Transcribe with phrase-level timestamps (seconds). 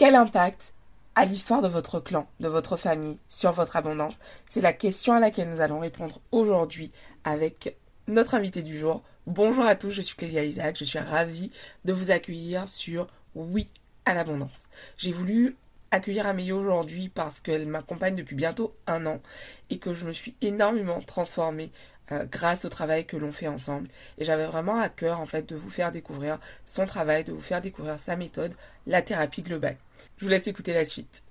[0.00, 0.72] Quel impact
[1.14, 4.20] a l'histoire de votre clan, de votre famille, sur votre abondance?
[4.48, 6.90] C'est la question à laquelle nous allons répondre aujourd'hui
[7.22, 9.02] avec notre invité du jour.
[9.26, 11.50] Bonjour à tous, je suis Clélia Isaac, je suis ravie
[11.84, 13.68] de vous accueillir sur Oui
[14.06, 14.68] à l'abondance.
[14.96, 15.58] J'ai voulu
[15.90, 19.20] accueillir Amélie aujourd'hui parce qu'elle m'accompagne depuis bientôt un an
[19.68, 21.72] et que je me suis énormément transformée
[22.12, 23.88] euh, grâce au travail que l'on fait ensemble.
[24.18, 27.40] Et j'avais vraiment à cœur en fait de vous faire découvrir son travail, de vous
[27.40, 28.52] faire découvrir sa méthode,
[28.86, 29.76] la thérapie globale.
[30.16, 31.22] Je vous laisse écouter la suite.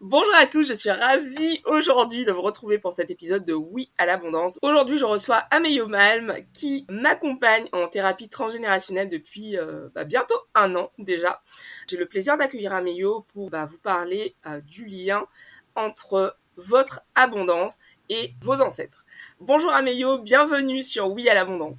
[0.00, 3.90] Bonjour à tous, je suis ravie aujourd'hui de vous retrouver pour cet épisode de Oui
[3.98, 4.56] à l'abondance.
[4.62, 10.76] Aujourd'hui, je reçois Ameyo Malm qui m'accompagne en thérapie transgénérationnelle depuis euh, bah, bientôt un
[10.76, 11.42] an déjà.
[11.90, 15.26] J'ai le plaisir d'accueillir Ameyo pour bah, vous parler euh, du lien
[15.74, 19.04] entre votre abondance et vos ancêtres.
[19.40, 21.78] Bonjour Ameyo, bienvenue sur Oui à l'abondance.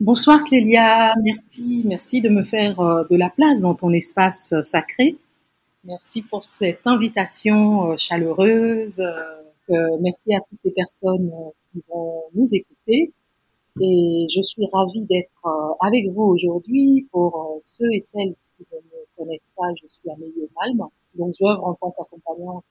[0.00, 5.16] Bonsoir Clélia, merci, merci de me faire euh, de la place dans ton espace sacré
[5.84, 9.00] Merci pour cette invitation euh, chaleureuse.
[9.00, 13.12] Euh, merci à toutes les personnes euh, qui vont nous écouter.
[13.80, 17.08] Et je suis ravie d'être avec vous aujourd'hui.
[17.10, 20.88] Pour ceux et celles qui ne me connaissent pas, je suis Amélie Malm.
[21.16, 22.64] Donc, j'œuvre en tant qu'accompagnante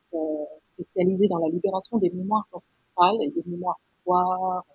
[0.61, 3.79] spécialisée dans la libération des mémoires ancestrales et des mémoires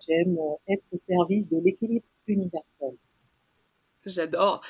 [0.07, 0.39] J'aime
[0.69, 2.97] être au service de l'équilibre universel.
[4.07, 4.61] J'adore.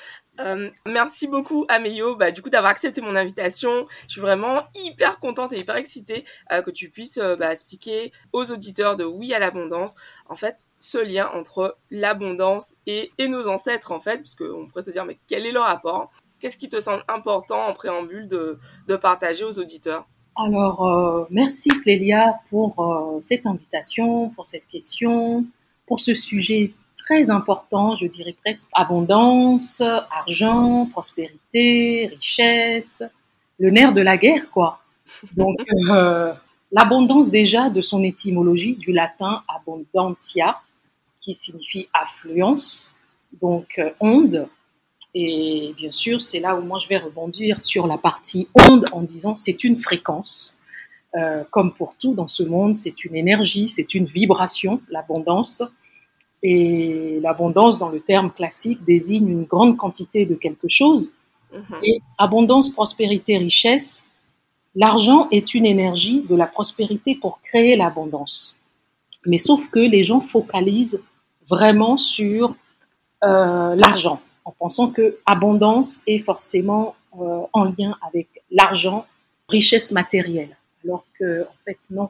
[0.40, 3.86] Euh, merci beaucoup Améyo bah, du coup d'avoir accepté mon invitation.
[4.06, 8.12] Je suis vraiment hyper contente et hyper excitée euh, que tu puisses euh, bah, expliquer
[8.32, 9.94] aux auditeurs de Oui à l'abondance
[10.28, 15.04] en fait ce lien entre l'abondance et, nos ancêtres en fait puisqu'on pourrait se dire
[15.04, 16.10] mais quel est leur rapport?
[16.40, 20.06] Qu'est-ce qui te semble important en préambule de partager aux auditeurs?
[20.36, 25.46] Alors merci Clélia pour cette invitation, pour cette question,
[25.86, 26.72] pour ce sujet
[27.06, 33.02] très important, je dirais presque abondance, argent, prospérité, richesse,
[33.58, 34.80] le nerf de la guerre, quoi.
[35.36, 35.56] Donc,
[35.90, 36.32] euh,
[36.72, 40.60] l'abondance déjà de son étymologie du latin abundantia,
[41.20, 42.94] qui signifie affluence,
[43.40, 44.48] donc euh, onde.
[45.18, 49.00] Et bien sûr, c'est là où moi je vais rebondir sur la partie onde en
[49.00, 50.58] disant c'est une fréquence.
[51.14, 55.62] Euh, comme pour tout dans ce monde, c'est une énergie, c'est une vibration, l'abondance.
[56.42, 61.14] Et l'abondance, dans le terme classique, désigne une grande quantité de quelque chose.
[61.50, 61.78] Mhm.
[61.82, 64.04] Et abondance, prospérité, richesse,
[64.74, 68.60] l'argent est une énergie de la prospérité pour créer l'abondance.
[69.24, 71.00] Mais sauf que les gens focalisent
[71.48, 72.54] vraiment sur
[73.24, 79.04] euh, l'argent, en pensant que abondance est forcément euh, en lien avec l'argent,
[79.48, 80.56] richesse matérielle.
[80.84, 82.08] Alors que, en fait, non.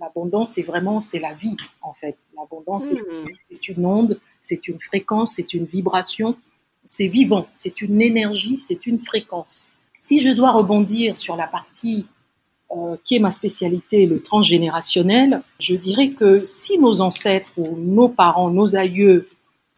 [0.00, 2.16] L'abondance, c'est vraiment, c'est la vie, en fait.
[2.36, 3.28] L'abondance, hmm.
[3.36, 6.36] c'est une onde, c'est une fréquence, c'est une vibration,
[6.84, 9.72] c'est vivant, c'est une énergie, c'est une fréquence.
[9.96, 12.06] Si je dois rebondir sur la partie
[12.70, 18.08] euh, qui est ma spécialité, le transgénérationnel, je dirais que si nos ancêtres ou nos
[18.08, 19.28] parents, nos aïeux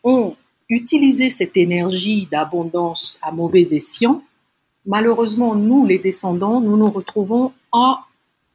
[0.05, 0.35] ont
[0.71, 4.23] utilisé cette énergie d'abondance à mauvais escient,
[4.87, 8.07] malheureusement, nous, les descendants, nous nous retrouvons à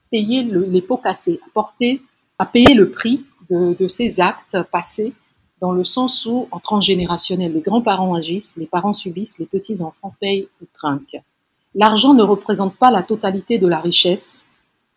[0.10, 2.02] payer les pots cassés, à porter,
[2.40, 5.14] à payer le prix de, ces actes passés,
[5.62, 10.48] dans le sens où, en transgénérationnel, les grands-parents agissent, les parents subissent, les petits-enfants payent
[10.62, 11.22] ou trinquent.
[11.76, 14.46] L'argent ne représente pas la totalité de la richesse.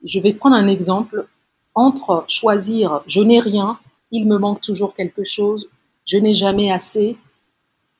[0.05, 1.27] Je vais prendre un exemple.
[1.75, 3.79] Entre choisir je n'ai rien,
[4.11, 5.69] il me manque toujours quelque chose,
[6.09, 7.17] je n'ai jamais assez,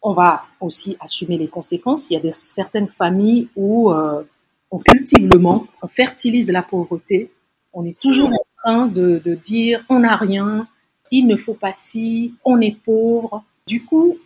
[0.03, 2.11] on va aussi assumer les conséquences.
[2.11, 4.23] Il y a des, certaines familles où euh,
[4.71, 7.31] on cultive le manque, on fertilise la pauvreté,
[7.73, 10.67] on est toujours en train de, dire on n'a rien,
[11.11, 13.45] il ne faut pas si, on est pauvre.
[13.67, 14.17] Du coup,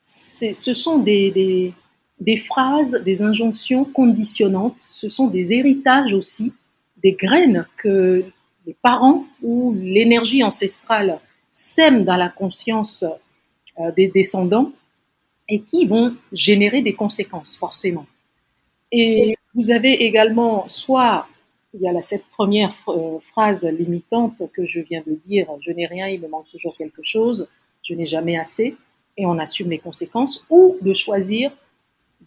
[0.00, 1.74] ce sont des,
[2.20, 6.52] des, phrases, des injonctions conditionnantes, ce sont des héritages aussi,
[7.02, 8.24] des graines que
[8.66, 11.18] les parents ou l'énergie ancestrale
[11.50, 13.04] sèment dans la conscience
[13.96, 14.72] des descendants
[15.48, 18.06] et qui vont générer des conséquences forcément.
[18.90, 21.26] Et vous avez également soit
[21.74, 25.70] il y a la, cette première euh, phrase limitante que je viens de dire, je
[25.72, 27.48] n'ai rien, il me manque toujours quelque chose,
[27.82, 28.76] je n'ai jamais assez,
[29.16, 31.50] et on assume les conséquences, ou de choisir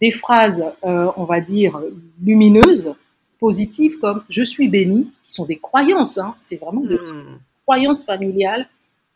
[0.00, 1.80] des phrases, euh, on va dire,
[2.22, 2.94] lumineuses,
[3.38, 7.38] positives, comme je suis béni, qui sont des croyances, hein, c'est vraiment des hmm.
[7.64, 8.68] croyances familiales,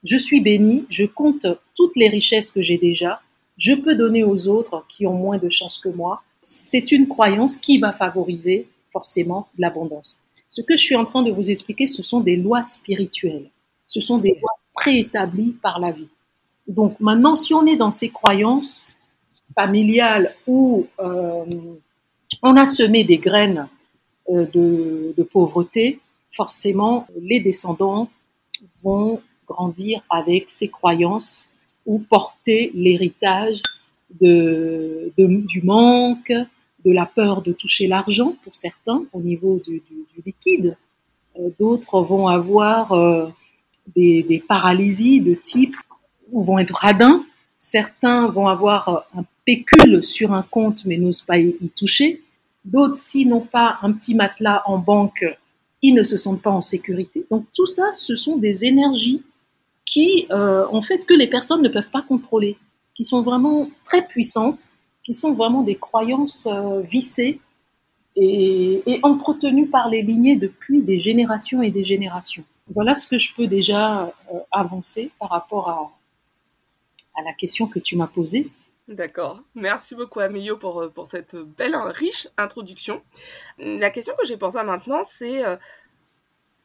[0.05, 3.20] je suis béni, je compte toutes les richesses que j'ai déjà,
[3.58, 7.56] je peux donner aux autres qui ont moins de chance que moi, c'est une croyance
[7.56, 10.19] qui va favoriser forcément l'abondance.
[10.49, 13.50] Ce que je suis en train de vous expliquer, ce sont des lois spirituelles.
[13.87, 16.08] Ce sont des lois préétablies par la vie.
[16.67, 18.93] Donc maintenant, si on est dans ces croyances
[19.55, 21.44] familiales ou euh,
[22.43, 23.69] on a semé des graines
[24.29, 26.00] de, de pauvreté,
[26.32, 28.08] forcément, les descendants
[28.82, 29.20] vont
[29.50, 31.52] grandir avec ces croyances
[31.87, 33.61] ou porter l'héritage
[34.20, 36.32] de, du manque,
[36.85, 39.82] de la peur de toucher l'argent pour certains au niveau du,
[40.25, 40.76] liquide.
[41.38, 43.29] Euh, d'autres vont avoir euh,
[43.94, 45.76] des, paralysies de type
[46.32, 47.25] ou vont être radins.
[47.56, 52.23] Certains vont avoir euh, un pécule sur un compte mais n'osent pas y, toucher.
[52.64, 55.25] D'autres, s'ils n'ont pas un petit matelas en banque,
[55.82, 57.25] ils ne se sentent pas en sécurité.
[57.31, 59.23] Donc tout ça, ce sont des énergies
[59.91, 62.57] qui, euh, en fait, que les personnes ne peuvent pas contrôler,
[62.95, 64.69] qui sont vraiment très puissantes,
[65.05, 67.41] qui sont vraiment des croyances euh, vissées
[68.17, 72.45] et, et, entretenues par les lignées depuis des générations et des générations.
[72.73, 75.91] Voilà ce que je peux déjà euh, avancer par rapport à,
[77.23, 78.49] la question que tu m'as posée.
[78.89, 79.43] D'accord.
[79.55, 83.03] Merci beaucoup, Amélio, pour, pour cette belle, riche introduction.
[83.59, 85.43] La question que j'ai pour toi maintenant, c'est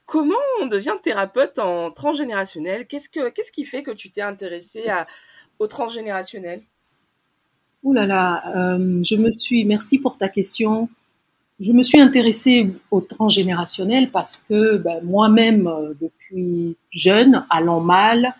[0.06, 2.86] Comment on devient thérapeute en transgénérationnel?
[2.88, 4.86] Qu'est-ce, que, qu'est-ce qui fait que tu t'es intéressée
[5.60, 6.62] au transgénérationnel?
[7.84, 10.90] Ouh là là, euh, je me suis, merci pour ta question.
[11.60, 18.34] Je me suis intéressée au transgénérationnel parce que ben, moi-même, euh, depuis jeune, allant mal,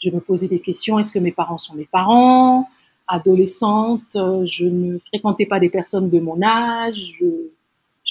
[0.00, 0.98] je me posais des questions.
[0.98, 2.68] Est-ce que mes parents sont mes parents?
[3.08, 7.22] Adolescente, euh, je ne fréquentais pas des personnes de mon âge.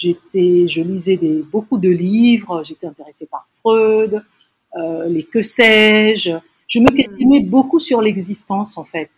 [0.01, 4.23] J'étais, je lisais des, beaucoup de livres, j'étais intéressée par Freud,
[4.75, 6.31] euh, les que sais-je.
[6.67, 9.11] Je me questionnais beaucoup sur l'existence en fait.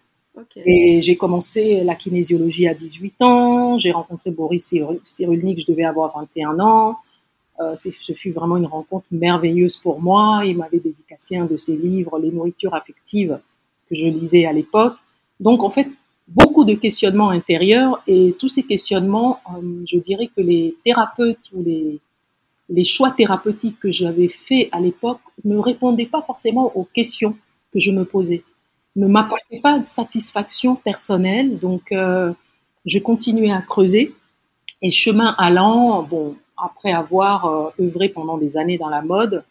[0.58, 3.78] Et j'ai commencé la kinésiologie à 18 ans.
[3.78, 4.76] J'ai rencontré Boris
[5.06, 6.98] Cyrulnik, je devais avoir 21 ans.
[7.62, 10.42] Euh, ce fut vraiment une rencontre merveilleuse pour moi.
[10.44, 13.40] Il m'avait dédicacé un de ses livres, Les nourritures affectives,
[13.90, 14.96] que je lisais à l'époque.
[15.40, 15.88] Donc en fait,
[16.28, 21.64] beaucoup de questionnements intérieurs et tous ces questionnements, euh, je dirais que les thérapeutes ou
[21.64, 22.00] les,
[22.86, 27.38] choix thérapeutiques que j'avais faits à l'époque ne répondaient pas forcément aux questions
[27.72, 28.44] que je me posais,
[28.96, 31.60] ne m'apportaient pas de satisfaction personnelle.
[31.60, 32.34] Donc, euh,
[32.86, 34.14] je continuais à creuser
[34.82, 39.44] et chemin allant, bon, après avoir euh, œuvré pendant des années dans la mode,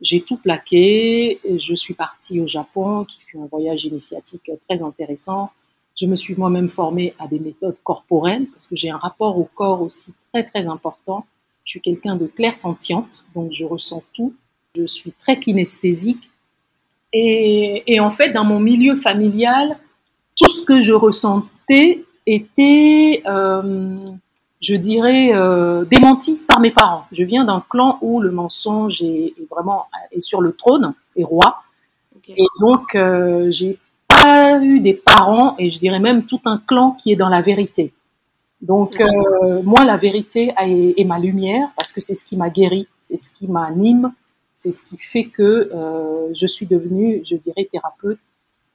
[0.00, 1.40] j'ai tout plaqué.
[1.44, 5.52] Je suis partie au Japon, qui fut un voyage initiatique très intéressant
[6.00, 9.48] je me suis moi-même formée à des méthodes corporelles parce que j'ai un rapport au
[9.54, 11.26] corps aussi très très important.
[11.64, 14.34] Je suis quelqu'un de clair sentiente, donc je ressens tout.
[14.76, 16.30] Je suis très kinesthésique.
[17.12, 19.78] Et, et, en fait, dans mon milieu familial,
[20.34, 24.10] tout ce que je ressentais était, euh,
[24.60, 27.06] je dirais, euh, démenti par mes parents.
[27.12, 31.22] Je viens d'un clan où le mensonge est, est, vraiment est sur le trône, est
[31.22, 31.62] roi.
[32.16, 32.34] Okay.
[32.36, 33.78] Et donc, euh, j'ai
[34.62, 37.92] eu des parents et je dirais même tout un clan qui est dans la vérité.
[38.60, 42.88] Donc euh, moi, la vérité est, ma lumière parce que c'est ce qui m'a guéri,
[42.98, 44.12] c'est ce qui m'anime,
[44.54, 48.18] c'est ce qui fait que euh, je suis devenue, je dirais, thérapeute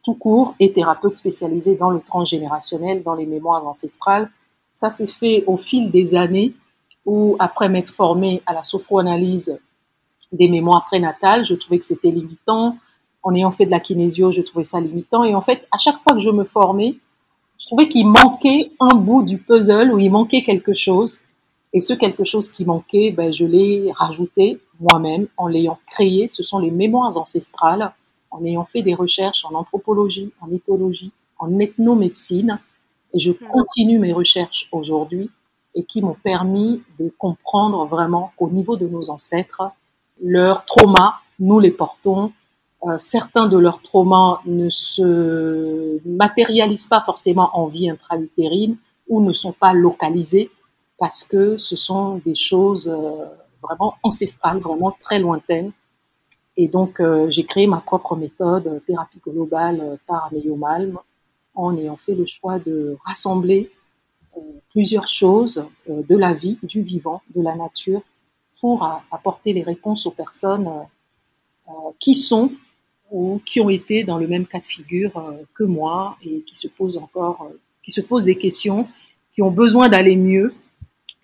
[0.03, 4.29] tout court et thérapeute spécialisée dans le transgénérationnel, dans les mémoires ancestrales.
[4.73, 6.53] Ça s'est fait au fil des années
[7.05, 9.57] où, après m'être formée à la sophroanalyse
[10.31, 12.77] des mémoires prénatales, je trouvais que c'était limitant
[13.23, 15.23] en ayant fait de la kinésio, je trouvais ça limitant.
[15.23, 16.95] Et en fait, à chaque fois que je me formais,
[17.59, 21.19] je trouvais qu'il manquait un bout du puzzle ou il manquait quelque chose.
[21.73, 26.27] Et ce quelque chose qui manquait, ben, je l'ai rajouté moi-même en l'ayant créé.
[26.27, 27.93] Ce sont les mémoires ancestrales,
[28.31, 32.59] en ayant fait des recherches en anthropologie, en éthologie, en ethnomédecine.
[33.13, 35.29] Et je continue mes recherches aujourd'hui
[35.75, 39.63] et qui m'ont permis de comprendre vraiment qu'au niveau de nos ancêtres,
[40.21, 42.31] leurs traumas, nous les portons
[42.87, 48.77] euh, certains de leurs traumas ne se matérialisent pas forcément en vie intra-utérine
[49.09, 50.49] ou ne sont pas localisés
[50.97, 53.25] parce que ce sont des choses euh,
[53.61, 55.71] vraiment ancestrales, vraiment très lointaines.
[56.55, 60.99] Et donc, euh, j'ai créé ma propre méthode, thérapie globale par Amélie Malm,
[61.55, 63.71] en ayant fait le choix de rassembler
[64.69, 68.01] plusieurs choses de la vie, du vivant, de la nature,
[68.61, 70.69] pour apporter les réponses aux personnes
[71.99, 72.51] qui sont
[73.11, 76.55] ou qui ont été dans le même cas de figure euh, que moi et qui
[76.55, 78.87] se posent encore, euh, qui se posent des questions,
[79.31, 80.53] qui ont besoin d'aller mieux,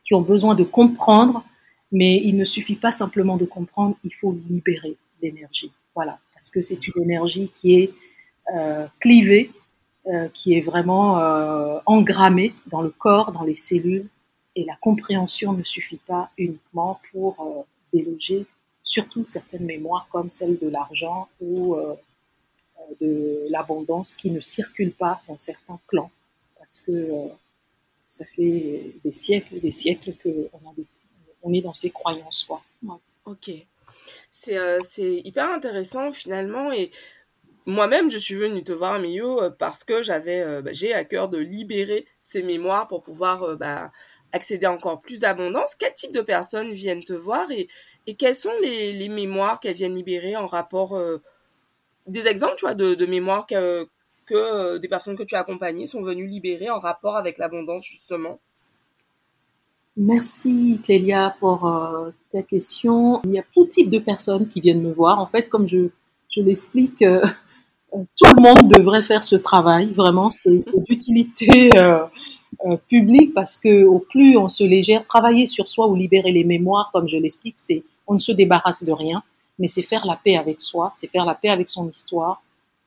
[0.06, 1.44] qui ont besoin de comprendre,
[1.92, 5.72] mais il ne suffit pas simplement de comprendre, il faut libérer l'énergie.
[5.94, 7.94] Voilà, parce que c'est une énergie qui est
[8.56, 9.52] euh, clivée,
[10.36, 14.08] qui est vraiment euh, engrammée dans le corps, dans les cellules,
[14.56, 18.46] et la compréhension ne suffit pas uniquement pour déloger
[18.86, 21.96] surtout certaines mémoires comme celle de l'argent ou euh,
[23.02, 26.12] de l'abondance qui ne circulent pas dans certains clans
[26.66, 27.28] parce que euh,
[28.08, 30.76] ça fait des siècles et des siècles qu'on
[31.44, 32.44] on est dans ces croyances.
[32.48, 32.62] Quoi.
[33.26, 33.52] Ok.
[34.50, 36.92] Euh, c'est hyper intéressant finalement et
[37.66, 41.30] moi-même je suis venue te voir Mio euh, parce que j'avais bah, j'ai à cœur
[41.30, 43.92] de libérer ces mémoires pour pouvoir bah,
[44.32, 45.76] accéder à encore plus d'abondance.
[45.76, 47.68] Quel type de personnes viennent te voir et,
[48.08, 51.00] et quelles sont les, mémoires qu'elles viennent libérer en rapport
[52.08, 53.88] des exemples tu vois de, mémoires que,
[54.26, 57.86] que euh, des personnes que tu as accompagnées sont venues libérer en rapport avec l'abondance,
[57.86, 58.40] justement?
[59.98, 63.22] Merci Clélia pour euh, ta question.
[63.24, 65.20] Il y a tout type de personnes qui viennent me voir.
[65.20, 65.90] En fait, comme je,
[66.30, 67.24] je l'explique, euh,
[67.92, 69.94] tout le monde devrait faire ce travail.
[69.94, 70.50] Vraiment, c'est
[70.88, 71.70] d'utilité
[72.88, 76.90] publique parce que au plus on se légère, travailler sur soi ou libérer les mémoires,
[76.94, 79.24] comme je l'explique, c'est on ne se débarrasse de rien,
[79.60, 82.42] mais c'est faire la paix avec soi, c'est faire la paix avec son histoire,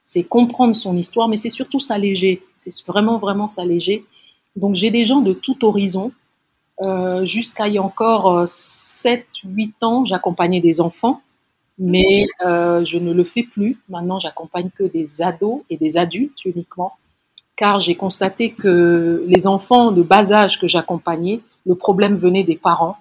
[0.08, 2.42] c'est comprendre son histoire, mais c'est surtout s'alléger.
[2.56, 4.06] C'est vraiment, vraiment s'alléger.
[4.56, 6.12] Donc j'ai des gens de tout horizon.
[6.80, 11.20] Euh, Jusqu'à il y a encore 7, euh, 8 ans, j'accompagnais des enfants,
[11.78, 13.78] mais euh, je ne le fais plus.
[13.90, 16.94] Maintenant, j'accompagne que des ados et des adultes uniquement,
[17.56, 22.56] car j'ai constaté que les enfants de bas âge que j'accompagnais, le problème venait des
[22.56, 22.96] parents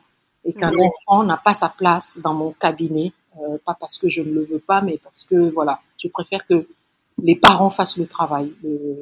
[0.47, 4.21] et qu'un enfant n'a pas sa place dans mon cabinet, euh, pas parce que je
[4.21, 6.65] ne le veux pas, mais parce que voilà, je préfère que
[7.21, 8.53] les parents fassent le travail,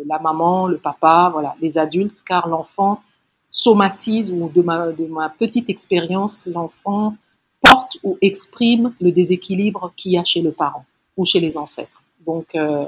[0.08, 3.02] la maman, le papa, voilà, les adultes, car l'enfant
[3.50, 7.16] somatise ou de ma, de ma petite expérience, l'enfant
[7.62, 10.86] porte ou exprime le déséquilibre qu'il y a chez le parent
[11.18, 12.02] ou chez les ancêtres.
[12.25, 12.86] Donc, euh,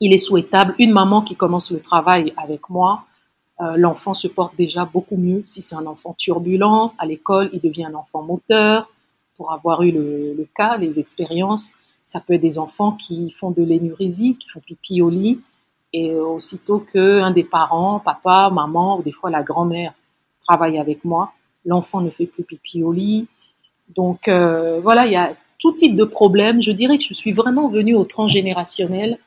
[0.00, 3.04] il est souhaitable, une maman qui commence le travail avec moi,
[3.60, 5.42] euh, l'enfant se porte déjà beaucoup mieux.
[5.46, 8.90] Si c'est un enfant turbulent, à l'école, il devient un enfant moteur.
[9.36, 11.74] Pour avoir eu le, le cas, les expériences,
[12.04, 15.40] ça peut être des enfants qui font de l'énurésie, qui font pipi au lit,
[15.92, 19.92] et aussitôt qu'un des parents, papa, maman, ou des fois la grand-mère
[20.46, 21.32] travaille avec moi,
[21.64, 23.26] l'enfant ne fait plus pipi au lit.
[23.94, 26.62] Donc euh, voilà, il y a tout type de problèmes.
[26.62, 29.18] Je dirais que je suis vraiment venue au transgénérationnel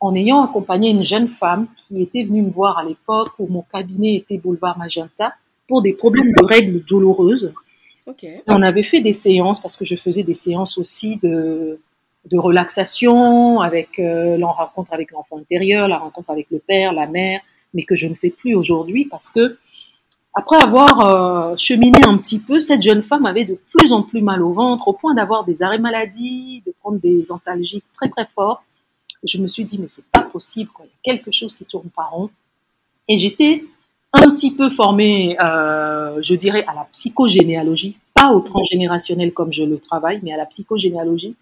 [0.00, 3.62] en ayant accompagné une jeune femme qui était venue me voir à l'époque où mon
[3.62, 5.34] cabinet était boulevard Magenta
[5.68, 7.52] pour des problèmes de règles douloureuses.
[8.46, 11.80] On avait fait des séances parce que je faisais des séances aussi de
[12.30, 17.06] de relaxation, avec euh, la rencontre avec l'enfant intérieur, la rencontre avec le père, la
[17.06, 17.40] mère,
[17.72, 19.58] mais que je ne fais plus aujourd'hui parce que
[20.34, 24.20] après avoir euh, cheminé un petit peu, cette jeune femme avait de plus en plus
[24.20, 28.26] mal au ventre, au point d'avoir des arrêts maladie, de prendre des antalgiques très très
[28.34, 28.62] forts.
[29.24, 30.86] Je me suis dit mais c'est pas possible, quoi.
[30.86, 32.30] il y a quelque chose qui tourne pas rond.
[33.08, 33.64] Et j'étais
[34.12, 39.62] un petit peu formée, euh, je dirais, à la psychogénéalogie, pas au transgénérationnel comme je
[39.64, 41.36] le travaille, mais à la psychogénéalogie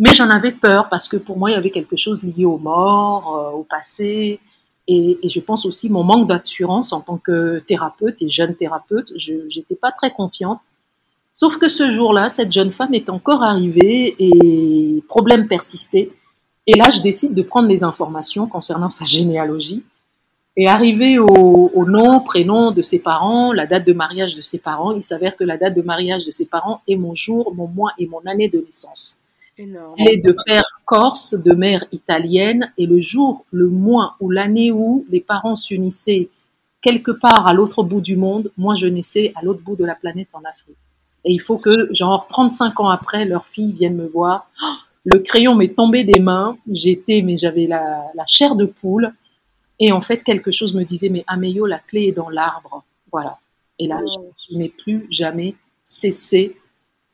[0.00, 2.56] mais j'en avais peur parce que pour moi, il y avait quelque chose lié aux
[2.56, 4.40] morts, euh, au passé.
[4.88, 9.12] Et, je pense aussi mon manque d'assurance en tant que thérapeute et jeune thérapeute.
[9.18, 10.58] Je n'étais pas très confiante.
[11.34, 16.10] Sauf que ce jour-là, cette jeune femme est encore arrivée et problème persistait.
[16.72, 19.82] Et là, je décide de prendre les informations concernant sa généalogie.
[20.56, 21.26] Et arrivé au,
[21.74, 25.36] au, nom, prénom de ses parents, la date de mariage de ses parents, il s'avère
[25.36, 28.20] que la date de mariage de ses parents est mon jour, mon mois et mon
[28.24, 29.18] année de naissance.
[29.58, 34.70] Elle est de père corse, de mère italienne, et le jour, le mois ou l'année
[34.70, 36.28] où les parents s'unissaient
[36.82, 39.96] quelque part à l'autre bout du monde, moi je naissais à l'autre bout de la
[39.96, 40.76] planète en Afrique.
[41.24, 44.48] Et il faut que, genre, 35 ans après, leur fille vienne me voir.
[45.04, 46.56] Le crayon m'est tombé des mains.
[46.70, 49.12] J'étais, mais j'avais la, chair de poule.
[49.78, 52.84] Et en fait, quelque chose me disait, mais Ameyo, la clé est dans l'arbre.
[53.10, 53.38] Voilà.
[53.78, 54.32] Et là, oh.
[54.48, 55.54] je n'ai plus jamais
[55.84, 56.56] cessé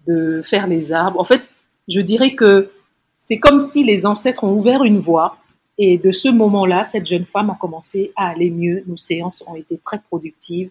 [0.07, 1.21] de faire les arbres.
[1.21, 1.51] En fait,
[1.89, 2.71] je dirais que
[3.17, 5.39] c'est comme si les ancêtres ont ouvert une voie
[5.79, 8.83] et de ce moment-là, cette jeune femme a commencé à aller mieux.
[8.87, 10.71] Nos séances ont été très productives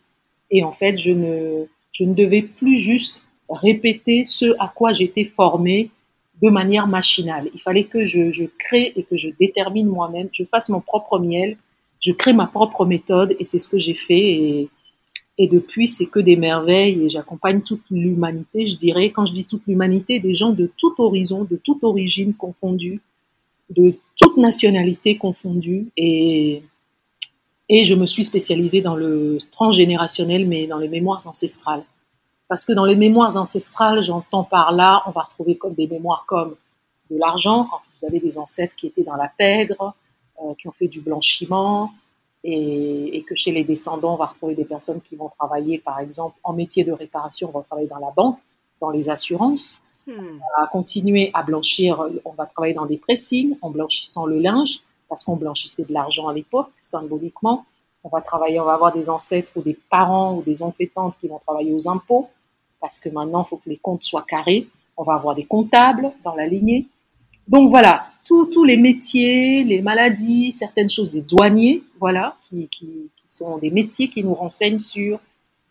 [0.52, 5.26] et en fait, je ne, je ne devais plus juste répéter ce à quoi j'étais
[5.26, 5.92] formée
[6.42, 7.50] de manière machinale.
[7.54, 11.58] Il fallait que je, crée et que je détermine moi-même, je fasse mon propre miel,
[12.02, 14.70] je crée ma propre méthode et c'est ce que j'ai fait et
[15.38, 19.44] et depuis, c'est que des merveilles et j'accompagne toute l'humanité, je dirais, quand je dis
[19.44, 23.02] toute l'humanité, des gens de tout horizon, de toute origine confondue,
[23.70, 25.88] de toute nationalité confondue.
[25.98, 26.64] Et,
[27.68, 31.84] et je me suis spécialisée dans le transgénérationnel, mais dans les mémoires ancestrales.
[32.48, 36.26] Parce que dans les mémoires ancestrales, j'entends par là, on va retrouver comme des mémoires
[36.28, 36.56] comme
[37.10, 39.96] de l'argent, quand vous avez des ancêtres qui étaient dans la pègre,
[40.42, 41.92] euh, qui ont fait du blanchiment,
[42.44, 46.00] et, et, que chez les descendants, on va retrouver des personnes qui vont travailler, par
[46.00, 48.38] exemple, en métier de réparation, on va travailler dans la banque,
[48.80, 50.14] dans les assurances, hmm.
[50.14, 54.82] on va continuer à blanchir, on va travailler dans des pressings, en blanchissant le linge,
[55.10, 57.66] parce qu'on blanchissait de l'argent à l'époque, symboliquement.
[58.04, 60.88] On va travailler, on va avoir des ancêtres ou des parents ou des oncles
[61.20, 62.30] qui vont travailler aux impôts,
[62.86, 64.68] parce que maintenant, il faut que les comptes soient carrés.
[64.96, 66.86] On va avoir des comptables dans la lignée.
[67.48, 72.70] Donc voilà, tous les métiers, les maladies, certaines choses, des douaniers, voilà, qui,
[73.26, 75.20] sont des métiers qui nous renseignent sur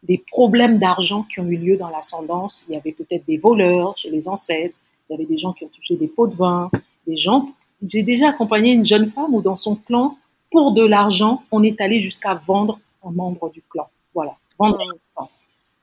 [0.03, 2.67] des problèmes d'argent qui ont eu lieu dans l'ascendance.
[2.69, 4.75] Il y avait peut-être des voleurs chez les ancêtres,
[5.09, 6.69] il y avait des gens qui ont touché des pots de vin,
[7.07, 7.49] des gens.
[7.81, 10.19] J'ai déjà accompagné une jeune femme où dans son clan,
[10.51, 13.87] pour de l'argent, on est allé jusqu'à vendre un membre du clan.
[14.15, 15.04] Voilà, vendre un.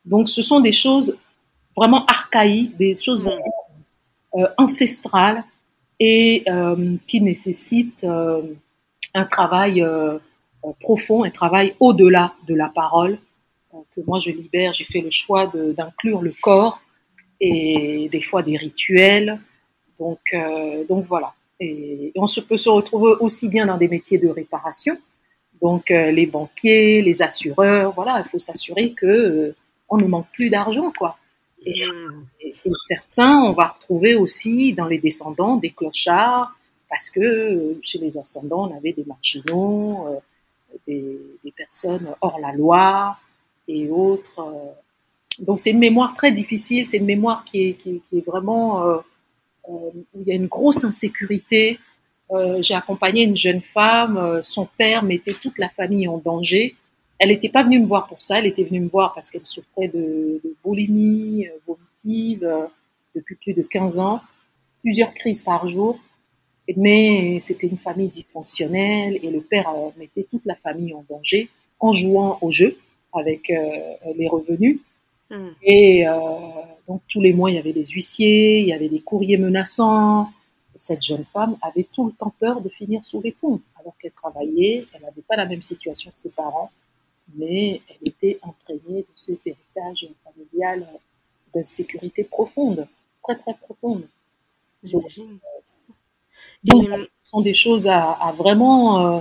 [0.06, 1.18] Donc ce sont des choses
[1.76, 3.62] vraiment archaïques, des choses vraiment
[4.38, 5.44] euh, ancestrales
[6.00, 8.42] et euh, qui nécessitent euh,
[9.14, 9.86] un travail
[10.80, 13.18] profond, un travail au-delà de la parole
[13.94, 14.74] que moi je libère.
[14.74, 16.82] J'ai fait le choix d'inclure le corps
[17.42, 19.40] et des fois des rituels.
[20.00, 20.20] Donc,
[20.88, 21.34] donc voilà.
[21.60, 24.98] Et, on se peut se retrouver aussi bien dans des métiers de réparation.
[25.62, 29.54] Donc les banquiers, les assureurs, voilà, il faut s'assurer que
[29.92, 31.18] on ne manque plus d'argent, quoi.
[31.64, 32.24] Hmm.
[32.40, 32.56] Et,
[32.88, 36.52] certains, on va retrouver aussi dans les descendants des clochards,
[36.90, 42.40] parce que euh, chez les ascendants, on avait des marginaux, euh, des, des, personnes hors
[42.40, 43.18] la loi
[43.68, 44.40] et autres.
[44.40, 45.44] Euh.
[45.44, 48.88] Donc c'est une mémoire très difficile, c'est une mémoire qui est, qui, qui est vraiment
[48.88, 48.98] euh,
[49.68, 51.80] où il y a une grosse insécurité.
[52.62, 56.78] J'ai accompagné une jeune femme, son père mettait toute la famille en danger
[57.22, 59.46] elle n'était pas venue me voir pour ça, elle était venue me voir parce qu'elle
[59.46, 62.66] souffrait de, de boulimie euh, vomitive euh,
[63.14, 64.22] depuis plus de 15 ans,
[64.82, 66.00] plusieurs crises par jour.
[66.76, 71.50] Mais c'était une famille dysfonctionnelle et le père euh, mettait toute la famille en danger
[71.80, 72.76] en jouant au jeu
[73.14, 73.52] avec
[74.16, 74.80] les revenus.
[75.30, 75.50] Hmm.
[75.64, 76.06] Et
[76.88, 80.30] donc tous les mois, il y avait des huissiers, il y avait des courriers menaçants.
[80.76, 84.12] Cette jeune femme avait tout le temps peur de finir sous les ponts, alors qu'elle
[84.12, 86.72] travaillait, elle n'avait pas la même situation que ses parents
[87.36, 90.88] mais elle était imprégnée de cet héritage familial
[91.54, 92.88] d'insécurité profonde,
[93.24, 94.08] très très profonde.
[94.84, 95.40] J'imagine.
[96.64, 99.20] Donc, ce sont des choses à, vraiment euh,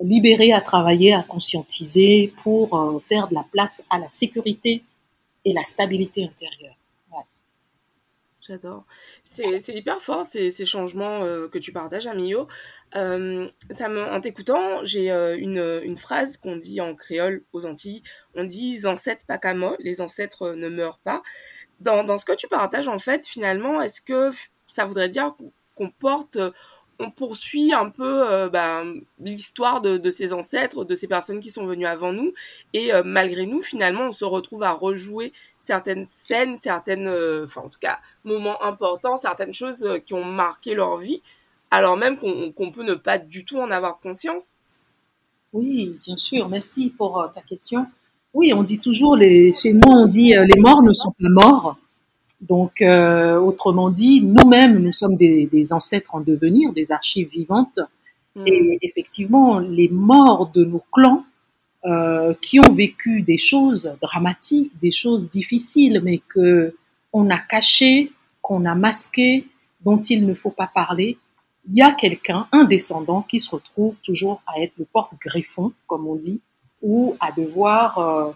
[0.00, 4.82] libérer, à travailler, à conscientiser pour euh, faire de la place à la sécurité
[5.44, 6.76] et la stabilité intérieure.
[8.46, 8.84] J'adore.
[9.24, 12.46] C'est hyper fort ces, ces changements euh, que tu partages, Amio.
[12.94, 18.02] Euh, ça me, en t'écoutant, j'ai euh, une, phrase qu'on dit en créole aux Antilles.
[18.34, 19.38] On dit ancêtres pas
[19.80, 21.22] les ancêtres ne meurent pas.
[21.80, 24.30] Dans, dans ce que tu partages, en fait, finalement, est-ce que
[24.68, 25.34] ça voudrait dire
[25.74, 26.38] qu'on porte
[26.98, 31.66] on poursuit un peu euh, ben, l'histoire de, ces ancêtres, de ces personnes qui sont
[31.66, 32.32] venues avant nous,
[32.72, 37.62] et euh, malgré nous, finalement, on se retrouve à rejouer certaines scènes, certaines, euh, enfin
[37.62, 41.22] en tout cas, moments importants, certaines choses qui ont marqué leur vie,
[41.70, 44.54] alors même qu'on peut ne pas du tout en avoir conscience.
[45.52, 46.48] Oui, bien sûr.
[46.48, 47.86] Merci pour ta question.
[48.34, 51.76] Oui, on dit toujours, chez nous, on dit les morts ne sont pas morts.
[52.40, 57.78] Donc, euh, autrement dit, nous-mêmes, nous sommes des, des, ancêtres en devenir, des archives vivantes.
[58.34, 58.46] Hmm.
[58.46, 61.24] Et effectivement, les morts de nos clans
[61.84, 66.74] euh, qui ont vécu des choses dramatiques, des choses difficiles, mais que
[67.12, 69.46] on a cachées, qu'on a masquées,
[69.84, 71.16] dont il ne faut pas parler,
[71.68, 76.06] il y a quelqu'un, un descendant, qui se retrouve toujours à être le porte-greffon, comme
[76.06, 76.40] on dit,
[76.82, 78.32] ou à devoir euh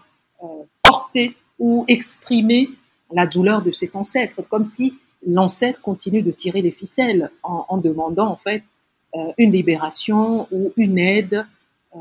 [0.81, 2.69] porter ou exprimer
[3.13, 4.93] la douleur de cet ancêtre, comme si
[5.25, 8.63] l'ancêtre continue de tirer les ficelles en, demandant en fait
[9.15, 11.45] euh, une libération ou une aide,
[11.95, 11.99] euh,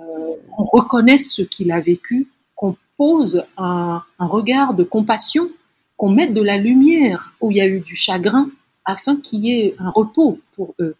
[0.57, 5.49] qu'on reconnaisse ce qu'il a vécu, qu'on pose un, regard de compassion,
[5.97, 8.51] qu'on mette de la lumière où il y a eu du chagrin,
[8.85, 10.97] afin qu'il y ait un repos pour eux.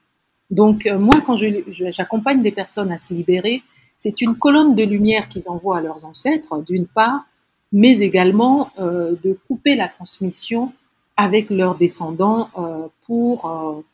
[0.51, 3.63] Donc euh, moi, quand j'accompagne des personnes à se libérer,
[3.97, 7.25] c'est une colonne de lumière qu'ils envoient à leurs ancêtres, d'une part,
[7.73, 10.73] mais également euh, de couper la transmission
[11.17, 13.85] avec leurs descendants euh, pour euh,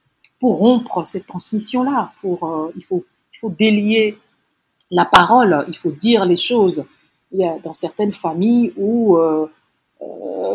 [0.40, 2.12] pour rompre cette transmission-là.
[2.20, 4.18] Pour il faut il faut délier
[4.90, 6.84] la parole, il faut dire les choses.
[7.32, 9.18] Il y a dans certaines familles où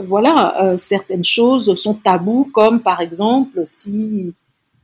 [0.04, 4.34] voilà certaines choses sont tabous, comme par exemple si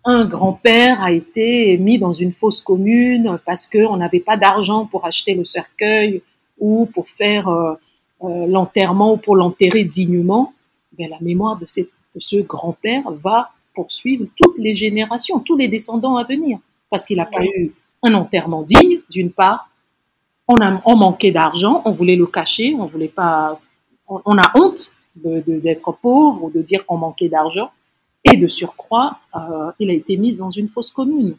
[0.04, 5.06] un grand-père a été mis dans une fosse commune parce qu'on n'avait pas d'argent pour
[5.06, 6.22] acheter le cercueil
[6.60, 7.74] ou pour faire euh,
[8.22, 10.54] l'enterrement ou pour l'enterrer dignement,
[10.98, 16.24] bien, la mémoire de, ce grand-père va poursuivre toutes les générations, tous les descendants à
[16.24, 16.58] venir,
[16.90, 17.72] parce qu'il n'a pas eu
[18.04, 19.70] un enterrement digne, d'une part.
[20.48, 23.60] On, a, on manquait d'argent, on voulait le cacher, on voulait pas,
[24.08, 27.72] on, a honte d'être pauvre ou de dire qu'on manquait d'argent.
[28.24, 31.38] Et de surcroît, euh, il a été mis dans une fosse commune.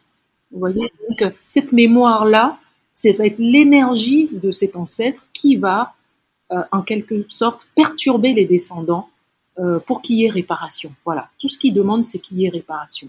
[0.51, 2.59] Vous voyez, donc cette mémoire-là,
[2.93, 5.98] c'est va être l'énergie de cet ancêtre qui va, euh,
[6.51, 9.09] en quelque sorte, perturber les descendants
[9.59, 10.93] euh, pour qu'il y ait réparation.
[11.05, 13.09] Voilà, tout ce qu'il demande, c'est qu'il y ait réparation.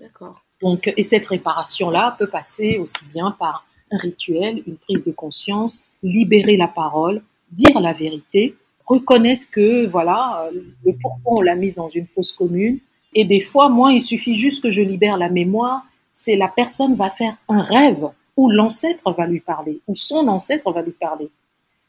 [0.00, 0.42] D'accord.
[0.60, 5.86] Donc, et cette réparation-là peut passer aussi bien par un rituel, une prise de conscience,
[6.02, 11.88] libérer la parole, dire la vérité, reconnaître que voilà, le pourquoi on l'a mise dans
[11.88, 12.80] une fosse commune.
[13.14, 16.96] Et des fois, moi, il suffit juste que je libère la mémoire, c'est la personne
[16.96, 21.30] va faire un rêve où l'ancêtre va lui parler, où son ancêtre va lui parler.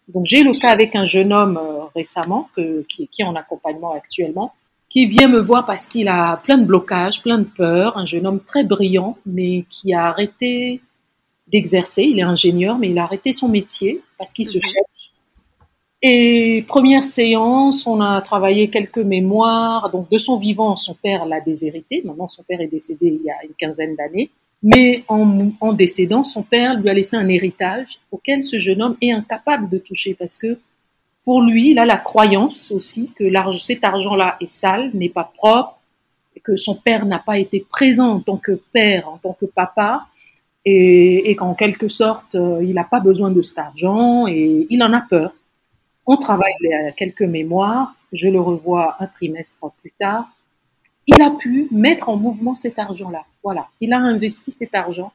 [0.10, 3.93] Donc j'ai le cas avec un jeune homme euh, récemment qui, qui est en accompagnement
[3.93, 4.54] actuellement,
[4.89, 8.26] qui vient me voir parce qu'il a plein de blocages, plein de peurs, un jeune
[8.26, 10.82] homme très brillant, mais qui a arrêté
[11.48, 12.04] d'exercer.
[12.04, 14.63] Il est ingénieur, mais il a arrêté son métier parce qu'il se mhm.
[14.63, 15.12] cherche.
[16.02, 19.89] Et première séance, on a travaillé quelques mémoires.
[19.91, 22.02] Donc de son vivant, son père l'a déshérité.
[22.06, 24.30] Maintenant, son père est décédé il y a une quinzaine d'années.
[24.62, 29.12] Mais en, décédant, son père lui a laissé un héritage auquel ce jeune homme est
[29.12, 30.60] incapable de toucher parce que
[31.24, 33.26] pour lui, il a la croyance aussi que
[33.60, 35.80] cet argent-là est sale, n'est pas propre,
[36.36, 39.45] et que son père n'a pas été présent en tant que père, en tant que
[39.45, 40.08] papa,
[40.65, 44.93] et, qu'en quelque sorte, euh, il n'a pas besoin de cet argent et il en
[44.93, 45.34] a peur.
[46.06, 46.54] On travaille
[46.98, 50.30] quelques mémoires, je le revois un trimestre plus tard.
[51.08, 53.24] Il a pu mettre en mouvement cet argent-là.
[53.43, 55.12] Voilà, il a investi cet argent,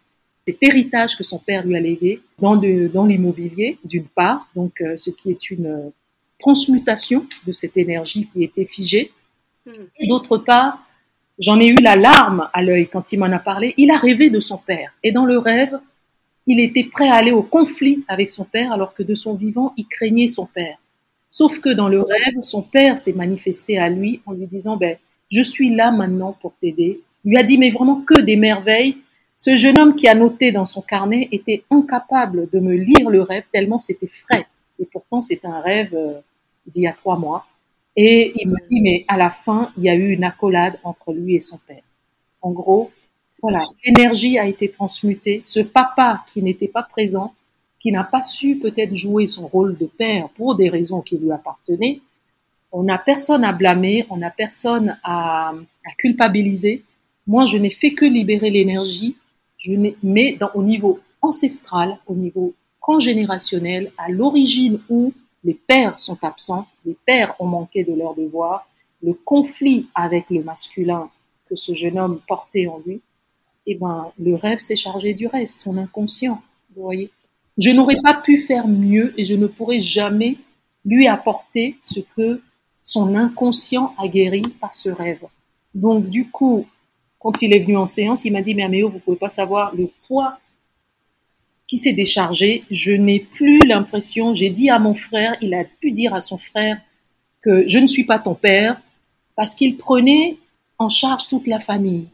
[0.46, 4.96] cet héritage que son père lui a légué dans, dans l'immobilier, d'une part, donc euh,
[4.96, 5.92] ce qui est une
[6.38, 9.12] transmutation de cette énergie qui était figée.
[9.66, 9.84] Hmm.
[9.98, 10.86] Et d'autre part,
[11.38, 13.74] j'en ai eu la larme à l'œil quand il m'en a parlé.
[13.76, 14.92] Il a rêvé de son père.
[15.02, 15.78] Et dans le rêve,
[16.46, 19.72] il était prêt à aller au conflit avec son père alors que de son vivant,
[19.76, 20.76] il craignait son père.
[21.28, 24.96] Sauf que dans le rêve, son père s'est manifesté à lui en lui disant, ben,
[25.30, 27.00] je suis là maintenant pour t'aider.
[27.24, 28.98] Lui a dit, mais vraiment que des merveilles.
[29.36, 33.22] Ce jeune homme qui a noté dans son carnet était incapable de me lire le
[33.22, 34.46] rêve tellement c'était frais.
[34.78, 36.20] Et pourtant, c'est un rêve euh,
[36.66, 37.46] d'il y a trois mois.
[37.96, 41.12] Et il me dit, mais à la fin, il y a eu une accolade entre
[41.12, 41.82] lui et son père.
[42.42, 42.90] En gros,
[43.40, 45.40] voilà, l'énergie a été transmutée.
[45.44, 47.34] Ce papa qui n'était pas présent,
[47.78, 51.30] qui n'a pas su peut-être jouer son rôle de père pour des raisons qui lui
[51.30, 52.00] appartenaient,
[52.72, 55.52] on n'a personne à blâmer, on n'a personne à,
[55.98, 56.82] culpabiliser.
[57.26, 59.16] Moi, je n'ai fait que libérer l'énergie,
[59.58, 66.18] je mais dans, au niveau ancestral, au niveau transgénérationnel, à l'origine où les pères sont
[66.22, 68.68] absents, les pères ont manqué de leur devoir,
[69.02, 71.10] le conflit avec le masculin
[71.48, 73.00] que ce jeune homme portait en lui,
[73.66, 76.42] eh ben, le rêve s'est chargé du reste, son inconscient,
[76.74, 77.10] vous voyez.
[77.56, 80.36] Je n'aurais pas pu faire mieux et je ne pourrais jamais
[80.84, 82.42] lui apporter ce que
[82.82, 85.24] son inconscient a guéri par ce rêve.
[85.74, 86.66] Donc, du coup,
[87.24, 89.74] quand il est venu en séance, il m'a dit, mais Améo, vous pouvez pas savoir
[89.74, 90.38] le poids
[91.66, 92.64] qui s'est déchargé.
[92.70, 96.36] Je n'ai plus l'impression, j'ai dit à mon frère, il a pu dire à son
[96.36, 96.76] frère
[97.40, 98.78] que je ne suis pas ton père
[99.36, 100.36] parce qu'il prenait
[100.78, 102.08] en charge toute la famille.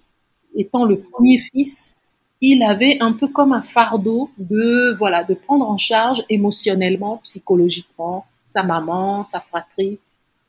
[0.55, 1.97] Étant le premier fils,
[2.41, 8.27] il avait un peu comme un fardeau de, voilà, de prendre en charge émotionnellement, psychologiquement,
[8.45, 9.99] sa maman, sa fratrie.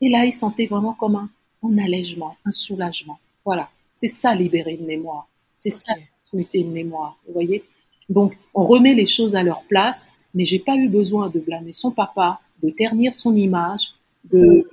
[0.00, 1.28] Et là, il sentait vraiment comme un,
[1.64, 3.18] un allègement, un soulagement.
[3.44, 3.68] Voilà.
[4.02, 5.28] C'est ça, libérer une mémoire.
[5.54, 7.20] C'est ça, transmuter une mémoire.
[7.24, 7.62] Vous voyez?
[8.08, 11.72] Donc, on remet les choses à leur place, mais j'ai pas eu besoin de blâmer
[11.72, 13.92] son papa, de ternir son image,
[14.24, 14.68] de,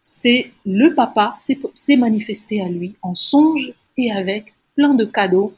[0.00, 1.36] c'est le papa,
[1.74, 5.52] c'est manifesté à lui en songe et avec plein de cadeaux,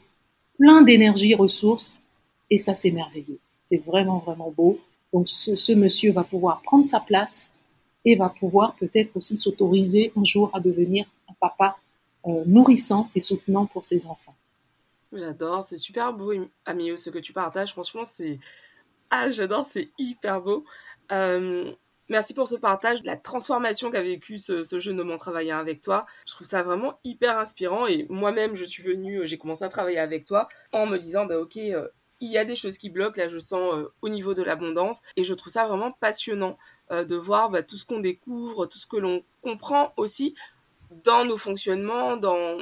[0.58, 2.00] plein d'énergie, ressources,
[2.48, 3.40] et ça c'est merveilleux.
[3.62, 4.78] C'est vraiment, vraiment beau.
[5.12, 7.58] Donc ce, monsieur va pouvoir prendre sa place
[8.06, 11.76] et va pouvoir peut-être aussi s'autoriser un jour à devenir un papa
[12.24, 14.34] nourrissant et soutenant pour ses enfants.
[15.12, 16.32] J'adore, c'est super beau,
[16.64, 17.72] Amio, ce que tu partages.
[17.72, 18.38] Franchement, c'est.
[19.10, 20.64] Ah, j'adore, c'est hyper beau.
[21.12, 21.70] Euh,
[22.08, 26.06] merci pour ce partage, la transformation qu'a vécu ce, jeune homme en travaillant avec toi.
[26.26, 29.68] Je trouve ça vraiment hyper inspirant et moi-même, je suis venue, euh, j'ai commencé à
[29.68, 31.88] travailler avec toi en me disant, bah ok, euh,
[32.20, 35.24] il y a des choses qui bloquent, là je sens au niveau de l'abondance et
[35.24, 36.56] je trouve ça vraiment passionnant
[36.90, 40.34] de voir bah, tout ce qu'on découvre, tout ce que l'on comprend aussi
[41.04, 42.58] dans nos fonctionnements, dans,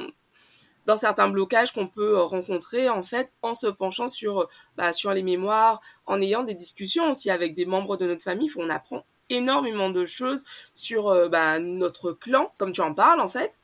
[0.85, 4.93] dans certains blocages qu'on peut euh, rencontrer en fait en se penchant sur, euh, bah,
[4.93, 8.51] sur les mémoires, en ayant des discussions aussi avec des membres de notre famille.
[8.55, 13.29] On apprend énormément de choses sur euh, bah, notre clan, comme tu en parles en
[13.29, 13.57] fait.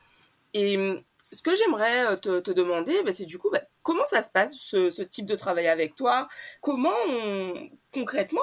[0.54, 1.02] Et hum,
[1.32, 3.52] ce que j'aimerais te, demander, bah, c'est du coup,
[3.84, 6.30] comment ça se passe ce, type de travail avec toi?
[6.62, 6.96] Comment
[7.94, 8.42] concrètement,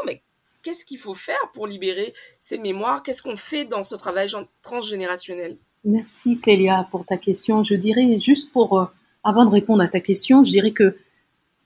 [0.62, 3.02] qu'est-ce qu'il faut faire pour libérer ces mémoires?
[3.02, 4.28] Qu'est-ce qu'on fait dans ce travail
[4.62, 5.56] transgénérationnel?
[5.84, 7.62] Merci Clélia pour ta question.
[7.62, 8.86] Je dirais juste pour, euh,
[9.22, 10.96] avant de répondre à ta question, je dirais que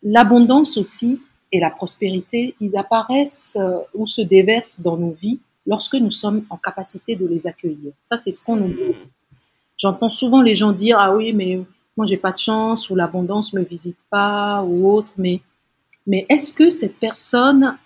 [0.03, 1.21] l'abondance aussi,
[1.53, 6.45] et la prospérité, ils apparaissent euh, ou se déversent dans nos vies lorsque nous sommes
[6.51, 7.93] en capacité de les accueillir.
[8.03, 8.97] Ça, c'est ce qu'on nous dit.
[9.77, 11.61] J'entends souvent les gens dire ah oui, mais
[11.97, 15.41] moi j'ai pas de chance ou l'abondance me visite pas ou autre, mais
[16.07, 17.77] mais est-ce que cette personne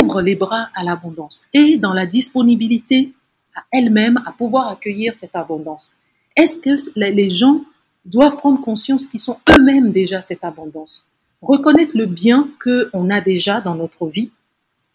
[0.00, 1.48] ouvre les bras à l'abondance?
[1.52, 3.12] Et dans la disponibilité
[3.54, 5.96] à elle-même à pouvoir accueillir cette abondance
[6.36, 7.62] Est-ce que les gens
[8.04, 11.04] doivent prendre conscience qu'ils sont eux-mêmes déjà cette abondance?
[11.40, 14.30] Reconnaître le bien qu'on a déjà dans notre vie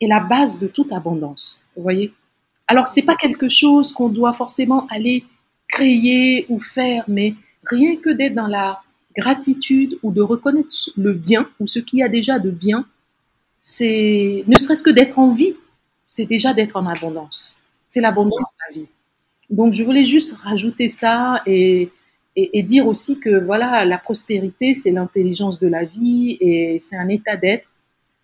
[0.01, 1.63] est la base de toute abondance.
[1.75, 2.13] Vous voyez?
[2.67, 5.25] Alors, c'est pas quelque chose qu'on doit forcément aller
[5.67, 8.81] créer ou faire, mais rien que d'être dans la
[9.15, 12.85] gratitude ou de reconnaître le bien ou ce qu'il y a déjà de bien,
[13.59, 15.55] c'est ne serait-ce que d'être en vie,
[16.05, 17.56] c'est déjà d'être en abondance.
[17.87, 18.87] C'est l'abondance de la vie.
[19.49, 21.89] Donc je voulais juste rajouter ça et,
[22.35, 27.07] et, dire aussi que voilà, la prospérité, c'est l'intelligence de la vie et c'est un
[27.07, 27.67] état d'être.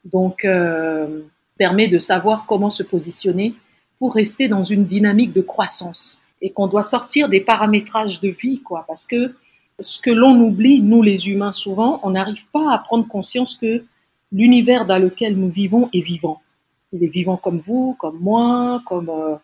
[0.06, 1.22] Donc euh,
[1.58, 3.54] permet de savoir comment se positionner
[4.00, 8.62] pour rester dans une dynamique de croissance et qu'on doit sortir des paramétrages de vie,
[8.62, 9.34] quoi, parce que
[9.80, 13.84] ce que l'on oublie, nous les humains souvent, on n'arrive pas à prendre conscience que
[14.32, 16.42] l'univers dans lequel nous vivons est vivant.
[16.92, 19.36] Il est vivant comme vous, comme moi, comme euh,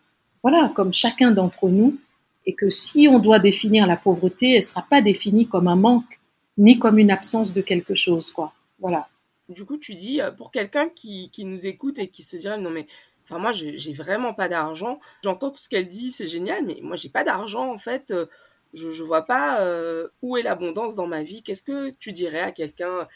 [0.42, 1.98] voilà, comme chacun d'entre nous,
[2.46, 6.20] et que si on doit définir la pauvreté, elle sera pas définie comme un manque
[6.58, 8.54] ni comme une absence de quelque chose, quoi.
[8.80, 9.08] Voilà.
[9.48, 12.58] Du coup, tu dis euh, pour quelqu'un qui, qui nous écoute et qui se dirait
[12.58, 12.86] non mais
[13.26, 15.00] Enfin, moi, j'ai vraiment pas d'argent.
[15.24, 18.10] J'entends tout ce qu'elle dit, c'est génial, mais moi, j'ai pas d'argent, en fait.
[18.10, 18.26] Euh,
[18.74, 21.44] je, je vois pas euh, où est l'abondance dans ma vie.
[21.44, 23.08] Qu'est-ce que tu dirais à quelqu'un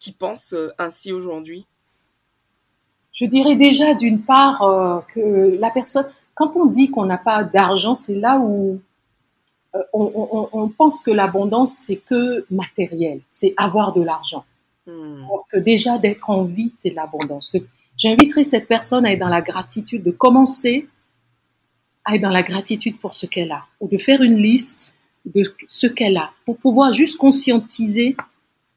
[0.00, 1.66] qui pense ainsi aujourd'hui?
[3.12, 7.94] Je dirais déjà, d'une part, que la personne, quand on dit qu'on n'a pas d'argent,
[7.94, 8.80] c'est là où
[9.92, 14.44] on, on, pense que l'abondance, c'est que matériel, c'est avoir de l'argent.
[14.86, 15.24] Hmm.
[15.24, 17.54] Alors que déjà, d'être en vie, c'est de l'abondance.
[17.96, 20.88] J'inviterai cette personne à être dans la gratitude, de commencer
[22.04, 24.94] à être dans la gratitude pour ce qu'elle a, ou de faire une liste
[25.24, 28.16] de ce qu'elle a, pour pouvoir juste conscientiser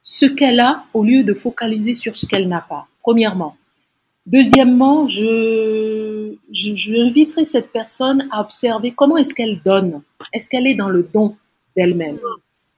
[0.01, 3.57] ce qu'elle a au lieu de focaliser sur ce qu'elle n'a pas, premièrement.
[4.25, 6.06] Deuxièmement, je,
[6.51, 10.01] je, je, inviterai cette personne à observer comment est-ce qu'elle donne.
[10.33, 11.35] Est-ce qu'elle est dans le don
[11.75, 12.19] d'elle-même?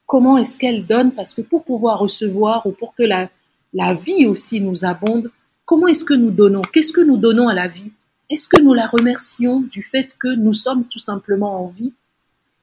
[0.05, 1.13] Comment est-ce qu'elle donne?
[1.13, 3.29] Parce que pour pouvoir recevoir ou pour que la,
[3.73, 5.31] la vie aussi nous abonde,
[5.69, 6.63] Comment est-ce que nous donnons?
[6.63, 7.91] Qu'est-ce que nous donnons à la vie?
[8.27, 11.93] Est-ce que nous la remercions du fait que nous sommes tout simplement en vie?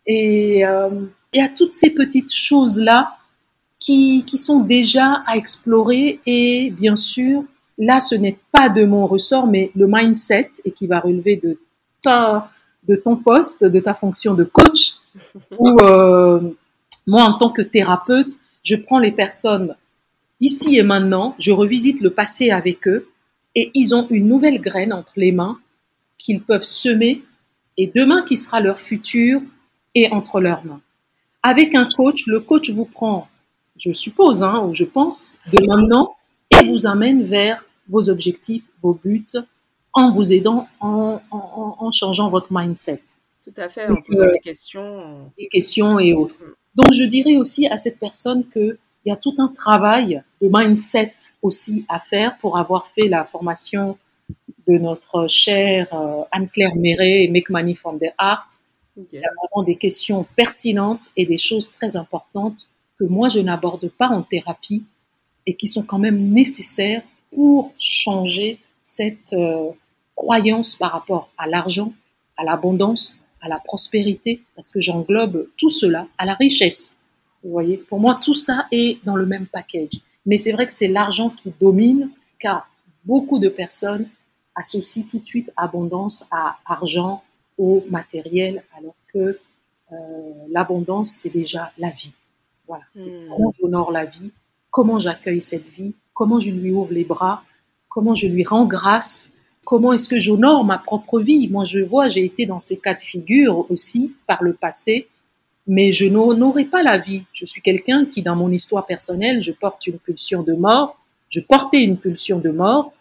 [0.09, 0.91] Et, euh,
[1.33, 3.17] et à toutes ces petites choses-là
[3.79, 7.45] qui, qui sont déjà à explorer et bien sûr,
[7.79, 11.59] là, ce n'est pas de mon ressort, mais le mindset et qui va relever de
[12.03, 12.51] ta,
[12.89, 14.95] de ton poste, de ta fonction de coach,
[15.59, 16.41] où euh,
[17.07, 19.75] moi, en tant que thérapeute, je prends les personnes
[20.41, 23.09] Ici et maintenant, je revisite le passé avec eux
[23.55, 25.59] et ils ont une nouvelle graine entre les mains
[26.19, 27.23] qu'ils peuvent semer
[27.79, 29.41] et demain qui sera leur futur
[29.95, 30.83] est entre leurs mains.
[31.43, 33.29] Avec un coach, le coach vous prend,
[33.79, 36.17] je suppose, hein, ou je pense, de maintenant
[36.51, 39.25] et vous amène vers vos objectifs, vos buts,
[39.93, 43.03] en vous aidant, en, en, en changeant votre mindset.
[43.45, 45.31] Tout à fait, en posant des questions.
[45.39, 46.37] Des questions et autres.
[46.75, 50.51] Donc, je dirais aussi à cette personne que il y a tout un travail de
[50.53, 53.97] mindset aussi à faire pour avoir fait la formation
[54.67, 58.49] de notre chère euh, Anne-Claire Méret et Make Money from the Art.
[58.97, 62.69] Il y a vraiment des questions pertinentes et des choses très importantes
[62.99, 64.83] que moi je n'aborde pas en thérapie
[65.47, 69.71] et qui sont quand même nécessaires pour changer cette euh,
[70.15, 71.93] croyance par rapport à l'argent,
[72.37, 76.99] à l'abondance, à la prospérité, parce que j'englobe tout cela, à la richesse.
[77.43, 80.01] Vous voyez, pour moi, tout ça est dans le même package.
[80.25, 82.69] Mais c'est vrai que c'est l'argent qui domine, car
[83.05, 84.09] beaucoup de personnes
[84.55, 87.23] associent tout de suite abondance à argent,
[87.59, 89.39] au matériel, alors que
[89.93, 89.97] euh,
[90.51, 92.13] l'abondance, c'est déjà la vie.
[92.67, 92.85] Voilà.
[92.95, 93.29] Hmm.
[93.29, 94.33] Comment j'honore la vie,
[94.71, 97.45] comment j'accueille cette vie, comment je lui ouvre les bras,
[97.89, 99.33] comment je lui rends grâce,
[99.65, 101.47] comment est-ce que j'honore ma propre vie?
[101.47, 105.07] Moi, je vois, j'ai été dans ces cas de figure aussi par le passé
[105.67, 107.23] mais je n'aurai pas la vie.
[107.33, 110.99] Je suis quelqu'un qui, dans mon histoire personnelle, je porte une pulsion de mort,
[111.29, 112.93] je portais une pulsion de mort,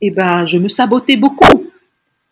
[0.00, 1.66] et ben, je me sabotais beaucoup.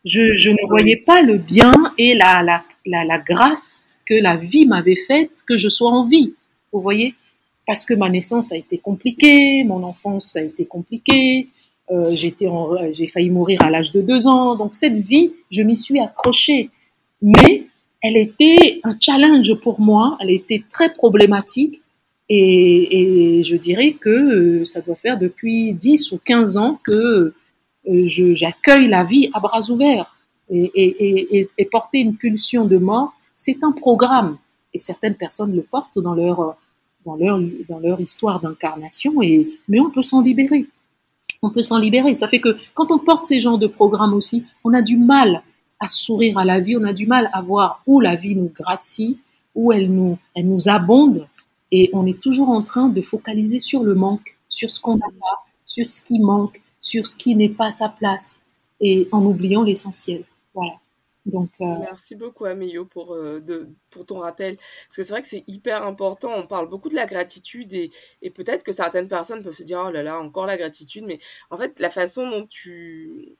[0.05, 5.43] Je, ne voyais pas le bien et la, la grâce que la vie m'avait faite,
[5.47, 6.35] que je sois en vie.
[6.73, 7.15] Vous voyez?
[7.67, 11.49] Parce que ma naissance a été compliquée, mon enfance a été compliquée,
[11.91, 14.57] euh, j'ai failli mourir à l'âge de deux ans.
[14.57, 16.71] Donc cette vie, je m'y suis accrochée.
[17.23, 17.67] Mais
[18.03, 21.81] elle était un challenge pour moi, elle était très problématique
[22.29, 27.33] Et, je dirais que euh, ça doit faire depuis 10 ou 15 ans que
[27.89, 30.13] euh, j'accueille la vie à bras ouverts.
[30.49, 34.39] Et, et, porter une pulsion de mort, c'est un programme.
[34.75, 36.57] Et certaines personnes le portent dans leur,
[37.07, 40.67] dans leur, histoire d'incarnation, et, mais on peut s'en libérer.
[41.43, 42.15] On peut s'en libérer.
[42.15, 45.43] Ça fait que quand on porte ces genres de programmes aussi, on a du mal
[45.79, 48.51] à sourire à la vie, on a du mal à voir où la vie nous
[48.55, 49.19] gracie,
[49.55, 51.29] où elle nous, elle nous abonde,
[51.71, 55.07] et on est toujours en train de focaliser sur le manque, sur ce qu'on n'a
[55.21, 58.41] pas, sur ce qui manque, sur ce qui n'est pas à sa place,
[58.81, 60.25] et en oubliant l'essentiel.
[61.35, 62.45] Euh, Merci beaucoup
[62.91, 64.57] pour, euh, pour ton rappel.
[64.57, 66.33] Parce que c'est vrai que c'est hyper important.
[66.35, 67.91] On parle beaucoup de la gratitude et,
[68.23, 71.05] et peut-être que certaines personnes peuvent se dire oh là là, encore la gratitude.
[71.07, 71.19] Mais
[71.51, 73.37] en fait, la façon dont tu,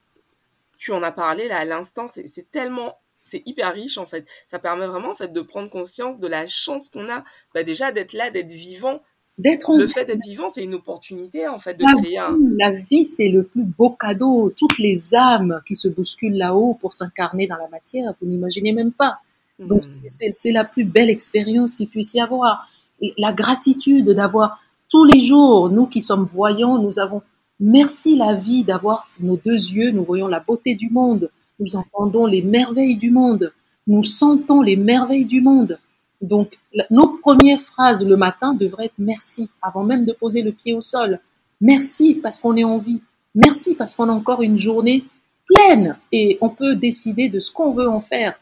[0.77, 4.25] tu en as parlé là à l'instant, c'est tellement c'est hyper riche en fait.
[4.47, 7.23] Ça permet vraiment en fait de prendre conscience de la chance qu'on a,
[7.53, 9.01] bah, déjà d'être là, d'être vivant.
[9.37, 12.35] D'être le fait d'être vivant, c'est une opportunité en fait de la créer un...
[12.57, 14.51] La vie, c'est le plus beau cadeau.
[14.57, 18.91] Toutes les âmes qui se bousculent là-haut pour s'incarner dans la matière, vous n'imaginez même
[18.91, 19.19] pas.
[19.59, 20.31] Donc hmm.
[20.33, 22.67] c'est la plus belle expérience qu'il puisse y avoir.
[23.01, 27.21] Et la gratitude d'avoir tous les jours, nous qui sommes voyants, nous avons
[27.59, 32.25] merci la vie d'avoir nos deux yeux, nous voyons la beauté du monde, nous entendons
[32.25, 33.53] les merveilles du monde,
[33.85, 35.79] nous sentons les merveilles du monde.
[36.21, 36.57] Donc,
[36.89, 40.81] nos premières phrases le matin devraient être merci, avant même de poser le pied au
[40.81, 41.19] sol.
[41.61, 43.01] Merci parce qu'on est en vie.
[43.35, 45.03] Merci parce qu'on a encore une journée
[45.45, 48.39] pleine et on peut décider de ce qu'on veut en faire.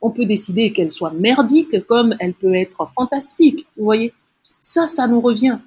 [0.00, 3.66] On peut décider qu'elle soit merdique comme elle peut être fantastique.
[3.76, 4.12] Vous voyez,
[4.60, 5.58] ça, ça nous revient.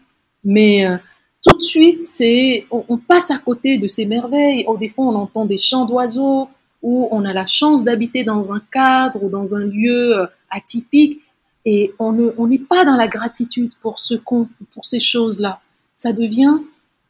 [0.44, 0.98] Mais euh,
[1.46, 4.64] tout de suite, c'est on, passe à côté de ces merveilles.
[4.68, 6.50] Oh, des fois, on entend des chants d'oiseaux,
[6.82, 11.20] où on a la chance d'habiter dans un cadre ou dans un lieu euh, atypique
[11.66, 15.62] et on n'est on pas dans la gratitude pour ce pour ces choses-là.
[15.96, 16.60] Ça devient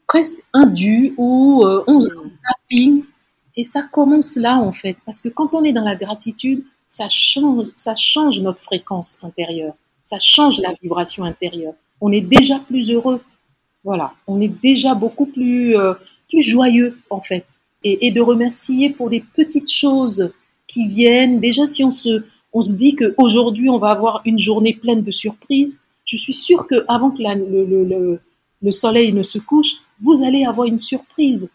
[0.07, 0.73] presque un
[1.17, 3.03] ou euh, on, zapping
[3.55, 7.07] et ça commence là en fait parce que quand on est dans la gratitude, ça
[7.09, 11.73] change, ça change notre fréquence intérieure, ça change la vibration intérieure.
[12.01, 13.21] On est déjà plus heureux,
[13.83, 15.93] voilà, on est déjà beaucoup plus euh,
[16.29, 20.31] plus joyeux en fait et, de remercier pour des petites choses
[20.67, 21.39] qui viennent.
[21.39, 25.12] Déjà, si on se, on se dit qu'aujourd'hui, on va avoir une journée pleine de
[25.12, 28.19] surprises, je suis sûre qu'avant que le, le,
[28.62, 31.49] le, soleil ne se couche, vous allez avoir une surprise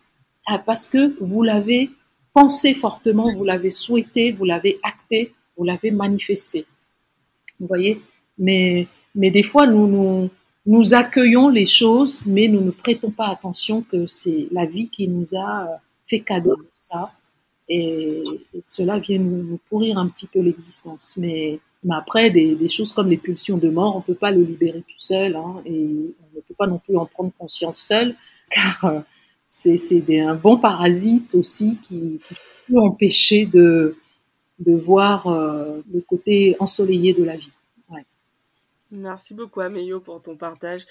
[0.46, 1.90] ah, parce que vous l'avez
[2.32, 6.66] pensé fortement, vous l'avez souhaité, vous l'avez acté, vous l'avez manifesté.
[7.58, 8.00] Vous voyez?
[8.38, 10.30] Mais, des fois, nous, nous,
[10.66, 15.08] nous accueillons les choses, mais nous ne prêtons pas attention que c'est la vie qui
[15.08, 17.12] nous a fait cadeau de ça.
[17.68, 18.24] Et,
[18.62, 21.14] cela vient nous, pourrir un petit peu l'existence.
[21.16, 24.98] Mais, après, des, choses comme les pulsions de mort, on peut pas le libérer tout
[24.98, 28.14] seul, hein, et on ne peut pas non plus en prendre conscience seul,
[28.50, 29.00] car euh,
[29.46, 32.20] c'est un bon parasite aussi qui,
[32.66, 33.94] peut empêcher de,
[34.58, 37.50] de voir euh, le côté ensoleillé de la vie.
[38.94, 40.86] Merci beaucoup Améio pour ton partage.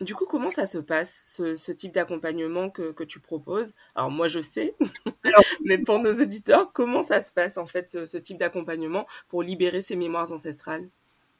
[0.00, 3.74] Du coup, comment ça se passe, ce, type d'accompagnement que, tu proposes?
[3.94, 4.74] Alors moi, je sais,
[5.64, 9.82] mais pour nos auditeurs, comment ça se passe en fait, ce, type d'accompagnement pour libérer
[9.82, 10.88] ces mémoires ancestrales?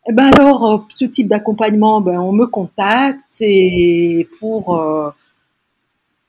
[0.07, 5.11] Eh ben alors, euh, ce type d'accompagnement, ben, on me contacte et pour, euh,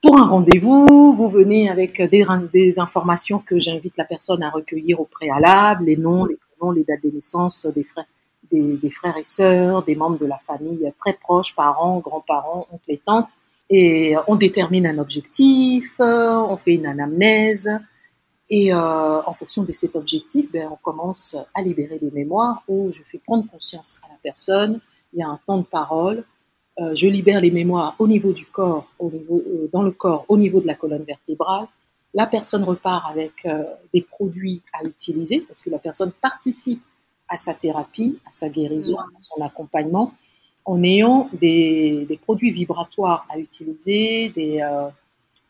[0.02, 5.00] pour un rendez-vous, vous venez avec des, des informations que j'invite la personne à recueillir
[5.00, 8.06] au préalable, les noms, les prénoms, les dates de naissance des frères,
[8.52, 13.02] des, frères et sœurs, des membres de la famille très proches, parents, grands-parents, oncles et
[13.06, 13.30] tantes.
[13.70, 17.70] Et on détermine un objectif, on fait une anamnèse,
[18.50, 22.92] et euh, en fonction de cet objectif, ben, on commence à libérer des mémoires où
[22.92, 24.80] je fais prendre conscience à la personne,
[25.14, 26.24] il y a un temps de parole,
[26.80, 30.26] euh, je libère les mémoires au niveau du corps, au niveau, euh, dans le corps,
[30.28, 31.68] au niveau de la colonne vertébrale.
[32.14, 33.34] La personne repart avec
[33.94, 36.82] des produits à utiliser parce que la personne participe
[37.30, 40.14] à sa thérapie, à sa guérison, à son accompagnement,
[40.66, 44.90] en ayant des, des produits vibratoires à utiliser, des, euh,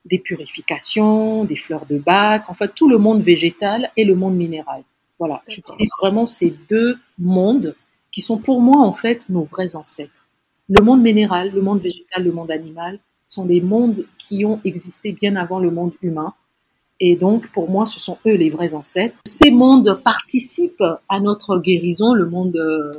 [0.05, 4.35] des purifications, des fleurs de bac, en fait tout le monde végétal et le monde
[4.35, 4.83] minéral.
[5.17, 7.75] Voilà, j'utilise vraiment ces deux mondes
[8.11, 10.11] qui sont pour moi en fait nos vrais ancêtres.
[10.69, 15.11] Le monde minéral, le monde végétal, le monde animal sont des mondes qui ont existé
[15.11, 16.33] bien avant le monde humain
[16.99, 19.15] et donc, pour moi, ce sont eux les vrais ancêtres.
[19.25, 22.91] Ces mondes participent à notre guérison, le monde euh,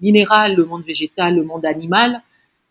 [0.00, 2.22] minéral, le monde végétal, le monde animal,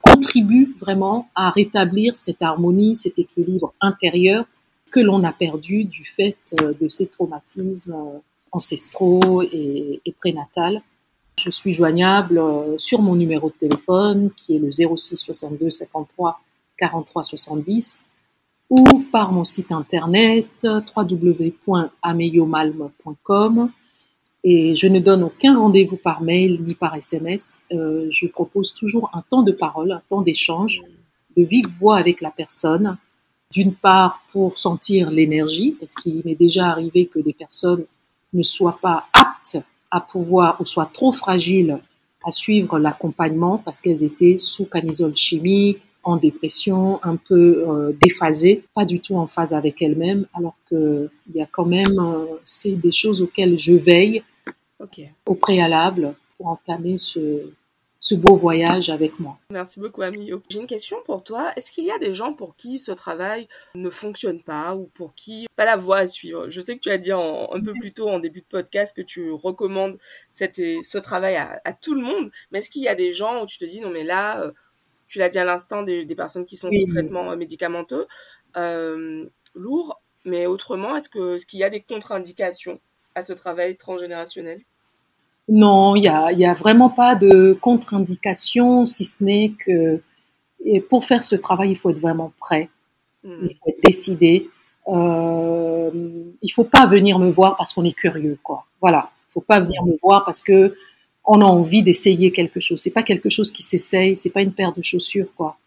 [0.02, 4.46] contribuent vraiment à rétablir cette harmonie, cet équilibre intérieur
[4.92, 8.20] que l'on a perdu du fait euh, de ces traumatismes euh,
[8.52, 10.82] ancestraux et, et prénatales.
[11.40, 12.42] Je suis joignable
[12.78, 16.40] sur mon numéro de téléphone qui est le 06 62 53
[16.80, 18.00] 43 70
[18.70, 23.72] ou par mon site internet www.ameyomalm.com
[24.44, 27.64] et je ne donne aucun rendez-vous par mail ni par SMS.
[27.74, 30.84] Euh, je propose toujours un temps de parole, un temps d'échange,
[31.36, 32.98] de vive voix avec la personne.
[33.52, 37.86] D'une part pour sentir l'énergie, parce qu'il m'est déjà arrivé que des personnes
[38.34, 39.58] ne soient pas aptes
[39.90, 41.80] à pouvoir ou soient trop fragiles
[42.26, 48.64] à suivre l'accompagnement parce qu'elles étaient sous camisole chimique, en dépression, un peu euh, déphasée,
[48.74, 52.76] pas du tout en phase avec elle-même, alors qu'il y a quand même, euh, c'est
[52.76, 54.24] des choses auxquelles je veille
[55.26, 57.52] au préalable pour entamer ce,
[58.00, 59.38] ce beau voyage avec moi.
[59.52, 60.32] Merci beaucoup, Ami.
[60.50, 61.52] J'ai une question pour toi.
[61.58, 65.14] Est-ce qu'il y a des gens pour qui ce travail ne fonctionne pas ou pour
[65.14, 66.50] qui pas la voie à suivre?
[66.50, 69.02] Je sais que tu as dit un peu plus tôt en début de podcast que
[69.02, 69.98] tu recommandes
[70.32, 73.46] cette, ce travail à, tout le monde, mais est-ce qu'il y a des gens où
[73.46, 74.52] tu te dis non mais là, euh,
[75.08, 78.08] tu l'as dit à l'instant, des, personnes qui sont sous traitement euh, médicamenteux,
[78.58, 82.80] euh, lourd, mais autrement, est-ce qu'il est y a des contre-indications
[83.16, 84.62] à ce travail transgénérationnel?
[85.50, 90.02] Non, il n'y a, y a vraiment pas de contre-indication, si ce n'est que
[90.66, 92.70] et pour faire ce travail, il faut être vraiment prêt,
[93.24, 93.48] hmm.
[93.50, 94.50] il faut être décidé.
[94.88, 95.92] Euh,
[96.42, 98.66] il faut pas venir me voir parce qu'on est curieux, quoi.
[98.82, 100.76] Voilà, il faut pas venir me voir parce que
[101.28, 102.82] on a envie d'essayer quelque chose.
[102.82, 105.58] C'est pas quelque chose qui s'essaye, c'est pas une paire de chaussures, quoi.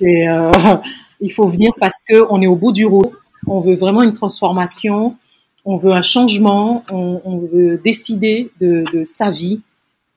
[0.00, 0.50] Et, euh,
[1.20, 3.12] il faut venir parce que on est au bout du rouleau,
[3.46, 5.16] on veut vraiment une transformation
[5.64, 9.60] on veut un changement, on, veut décider de, sa vie.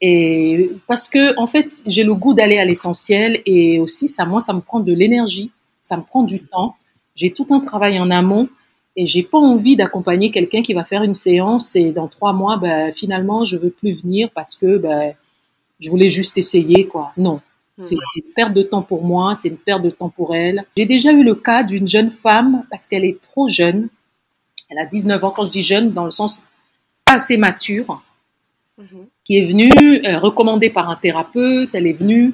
[0.02, 4.40] Et parce que, en fait, j'ai le goût d'aller à l'essentiel et aussi, ça, moi,
[4.40, 6.76] ça me prend de l'énergie, ça me prend du temps.
[7.16, 8.50] J'ai tout un travail en amont
[8.96, 12.58] et j'ai pas envie d'accompagner quelqu'un qui va faire une séance et dans trois mois,
[12.58, 15.14] ben, finalement, je veux plus venir parce que, ben,
[15.80, 17.12] je voulais juste essayer, quoi.
[17.18, 17.42] Non.
[17.80, 20.64] C'est une perte de temps pour moi, c'est une perte de temps pour elle.
[20.78, 23.90] J'ai déjà eu le cas d'une jeune femme parce qu'elle est trop jeune
[24.74, 26.44] elle a 19 ans, quand je dis jeune, dans le sens
[27.06, 28.04] assez mature,
[28.78, 29.06] mhm.
[29.24, 32.34] qui est venue, euh, recommandée par un thérapeute, elle est venue,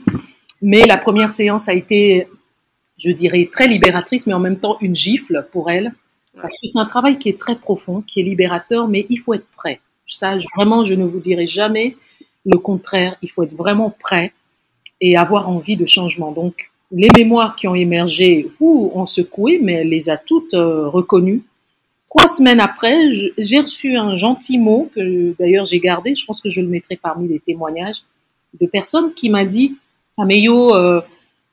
[0.61, 2.27] mais la première séance a été,
[2.97, 5.93] je dirais, très libératrice, mais en même temps une gifle pour elle,
[6.35, 9.33] parce que c'est un travail qui est très profond, qui est libérateur, mais il faut
[9.33, 9.79] être prêt.
[10.05, 11.95] Ça, vraiment, je ne vous dirai jamais
[12.45, 13.15] le contraire.
[13.21, 14.33] Il faut être vraiment prêt
[15.01, 16.31] et avoir envie de changement.
[16.31, 20.87] Donc, les mémoires qui ont émergé ou ont secoué, mais elle les a toutes euh,
[20.87, 21.43] reconnues
[22.09, 26.15] Trois semaines après, j'ai reçu un gentil mot que d'ailleurs j'ai gardé.
[26.15, 28.01] Je pense que je le mettrai parmi les témoignages
[28.59, 29.75] de personnes qui m'a dit
[30.19, 31.01] euh,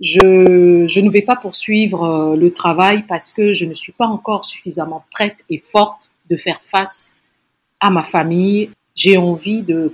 [0.00, 4.06] je, je ne vais pas poursuivre euh, le travail parce que je ne suis pas
[4.06, 7.16] encore suffisamment prête et forte de faire face
[7.80, 8.70] à ma famille.
[8.94, 9.92] J'ai envie de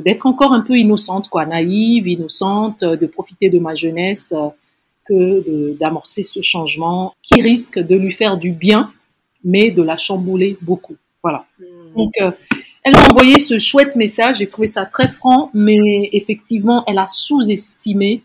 [0.00, 4.48] d'être encore un peu innocente, quoi, naïve, innocente, de profiter de ma jeunesse euh,
[5.08, 8.92] que d'amorcer ce changement qui risque de lui faire du bien
[9.44, 10.96] mais de la chambouler beaucoup.
[11.22, 11.46] Voilà.
[11.58, 11.96] Hmm.
[11.96, 12.30] Donc, euh,
[12.84, 14.38] elle m'a envoyé ce chouette message.
[14.38, 18.22] J'ai trouvé ça très franc, mais effectivement, elle a sous-estimé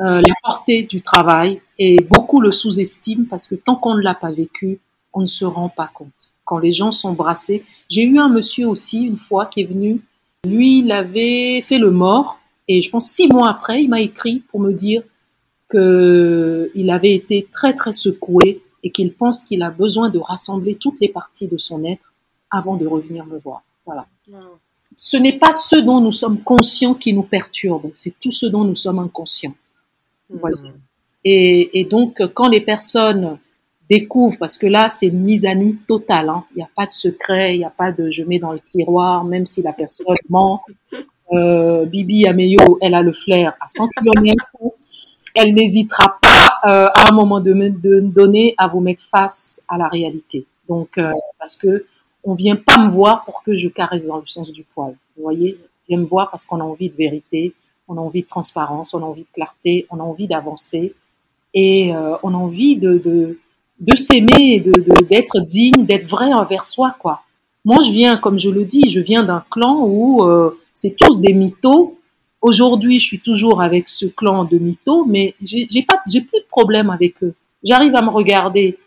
[0.00, 4.14] euh, la portée du travail et beaucoup le sous-estiment parce que tant qu'on ne l'a
[4.14, 4.78] pas vécu,
[5.14, 6.32] on ne se rend pas compte.
[6.44, 10.02] Quand les gens sont brassés, j'ai eu un monsieur aussi une fois qui est venu.
[10.46, 12.38] Lui, il avait fait le mort
[12.68, 15.02] et je pense six mois après, il m'a écrit pour me dire
[15.68, 20.76] que il avait été très très secoué et qu'il pense qu'il a besoin de rassembler
[20.76, 22.12] toutes les parties de son être
[22.50, 23.62] avant de revenir me voir.
[23.84, 24.06] Voilà.
[24.94, 28.64] Ce n'est pas ce dont nous sommes conscients qui nous perturbe, c'est tout ce dont
[28.64, 29.54] nous sommes inconscients.
[30.30, 30.56] Voilà.
[30.56, 30.72] Hmm.
[31.24, 33.38] Et, donc, quand les personnes
[33.90, 36.44] découvrent, parce que là, c'est mise à nu totale, hein.
[36.52, 38.60] il n'y a pas de secret, il n'y a pas de je mets dans le
[38.60, 40.62] tiroir, même si la personne ment.
[41.32, 44.36] Euh, Bibi Ameyo, elle a le flair à 100 km,
[45.34, 50.46] elle n'hésitera pas euh, à un moment donné à vous mettre face à la réalité.
[50.68, 51.86] Donc, euh, parce que
[52.22, 54.94] on vient pas me voir pour que je caresse dans le sens du poil.
[55.16, 57.52] Vous voyez, on vient me voir parce qu'on a envie de vérité,
[57.88, 60.94] on a envie de transparence, on a envie de clarté, on a envie d'avancer
[61.54, 63.38] et euh, on a envie de, de,
[63.80, 64.72] de s'aimer, de,
[65.04, 67.22] d'être digne, d'être vrai envers soi, quoi.
[67.64, 70.24] Moi, je viens, comme je le dis, je viens d'un clan où
[70.72, 71.96] c'est tous des mythos
[72.46, 76.46] Aujourd'hui, je suis toujours avec ce clan de mythos, mais j'ai pas, j'ai plus de
[76.48, 77.34] problème avec eux.
[77.64, 78.78] J'arrive à me regarder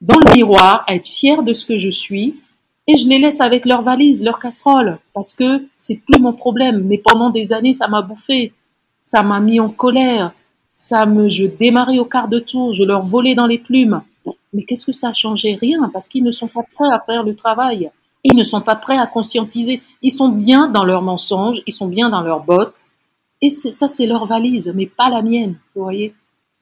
[0.00, 2.40] dans le miroir, à être fière de ce que je suis,
[2.88, 6.84] et je les laisse avec leurs valises, leurs casseroles, parce que c'est plus mon problème.
[6.86, 8.54] Mais pendant des années, ça m'a bouffé,
[8.98, 10.32] ça m'a mis en colère,
[10.70, 14.00] ça me, je démarrais au quart de tour, je leur volais dans les plumes.
[14.54, 15.54] Mais qu'est-ce que ça a changé?
[15.54, 17.90] Rien, parce qu'ils ne sont pas prêts à faire le travail.
[18.24, 19.82] Ils ne sont pas prêts à conscientiser.
[20.00, 22.86] Ils sont bien dans leurs mensonges, ils sont bien dans leurs bottes.
[23.42, 26.14] Et ça, c'est leur valise, mais pas la mienne, vous voyez.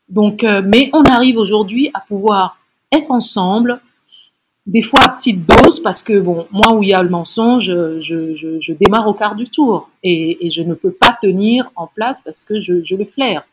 [0.08, 2.58] Donc, euh, mais on arrive aujourd'hui à pouvoir
[2.92, 3.80] être ensemble,
[4.66, 7.66] des fois à petite dose, parce que bon, moi où il y a le mensonge,
[7.66, 11.70] je, je, je démarre au quart du tour et, et, je ne peux pas tenir
[11.76, 13.46] en place parce que je, je le flaire.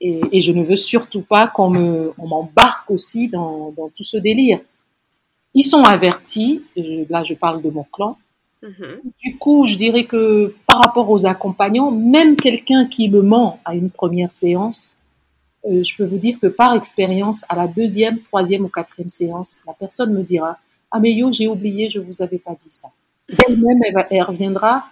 [0.00, 4.04] Et, et, je ne veux surtout pas qu'on me, on m'embarque aussi dans, dans, tout
[4.04, 4.60] ce délire.
[5.54, 6.62] Ils sont avertis,
[7.10, 8.16] là je parle de mon clan.
[8.62, 9.00] Mm-hmm.
[9.22, 13.74] Du coup, je dirais que par rapport aux accompagnants, même quelqu'un qui me ment à
[13.74, 14.98] une première séance,
[15.64, 19.60] euh, je peux vous dire que par expérience, à la deuxième, troisième ou quatrième séance,
[19.66, 20.58] la personne me dira
[20.90, 22.88] Ah, mais yo, j'ai oublié, je vous avais pas dit ça.
[23.46, 24.86] Elle-même, elle, elle, reviendra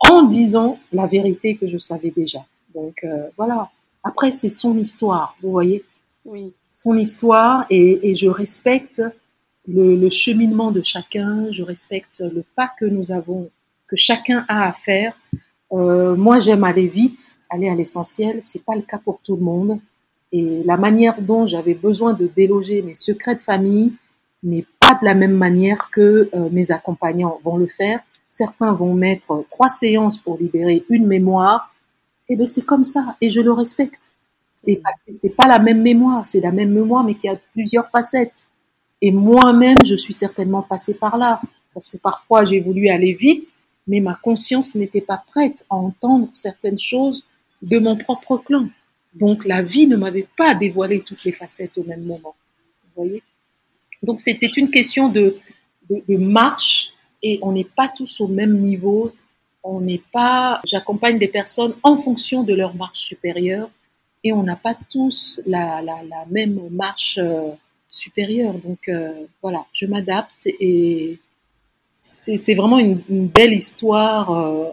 [0.00, 2.44] en disant la vérité que je savais déjà.
[2.74, 3.70] Donc euh, voilà.
[4.02, 5.84] Après, c'est son histoire, vous voyez
[6.24, 6.52] Oui.
[6.70, 9.02] Son histoire et, et je respecte
[9.66, 13.48] le, le, cheminement de chacun, je respecte le pas que nous avons,
[13.86, 15.14] que chacun a à faire.
[15.72, 18.38] Euh, moi, j'aime aller vite, aller à l'essentiel.
[18.42, 19.80] C'est pas le cas pour tout le monde.
[20.36, 23.92] Et la manière dont j'avais besoin de déloger mes secrets de famille
[24.42, 28.00] n'est pas de la même manière que euh, mes accompagnants vont le faire.
[28.26, 31.72] Certains vont mettre trois séances pour libérer une mémoire.
[32.28, 34.12] Et eh ben c'est comme ça, et je le respecte.
[34.66, 34.82] Et
[35.12, 38.48] c'est pas la même mémoire, c'est la même mémoire, mais qui a plusieurs facettes.
[39.00, 41.40] Et moi-même, je suis certainement passée par là,
[41.74, 43.54] parce que parfois j'ai voulu aller vite,
[43.86, 47.24] mais ma conscience n'était pas prête à entendre certaines choses
[47.62, 48.66] de mon propre clan.
[49.14, 52.34] Donc la vie ne m'avait pas dévoilé toutes les facettes au même moment.
[52.84, 53.22] Vous voyez?
[54.02, 55.36] Donc c'était une question de,
[56.08, 56.92] marche
[57.22, 59.12] et on n'est pas tous au même niveau.
[59.62, 60.60] On n'est pas.
[60.66, 63.70] J'accompagne des personnes en fonction de leur marche supérieure
[64.22, 65.82] et on n'a pas tous la,
[66.30, 67.50] même marche euh,
[67.88, 68.54] supérieure.
[68.54, 71.18] Donc euh, voilà, je m'adapte et
[71.94, 74.30] c'est vraiment une, une, belle histoire.
[74.32, 74.70] Euh,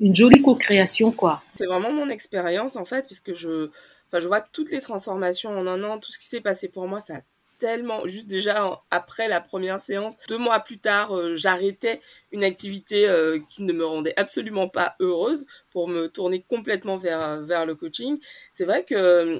[0.00, 1.42] une jolie co-création, quoi.
[1.54, 3.70] C'est vraiment mon expérience, en fait, puisque je,
[4.12, 7.00] je vois toutes les transformations en un an, tout ce qui s'est passé pour moi,
[7.00, 7.20] ça a
[7.58, 12.00] tellement, juste déjà après la première séance, deux mois plus tard, euh, j'arrêtais
[12.32, 17.40] une activité euh, qui ne me rendait absolument pas heureuse pour me tourner complètement vers,
[17.42, 18.18] vers le coaching.
[18.52, 19.38] C'est vrai que euh,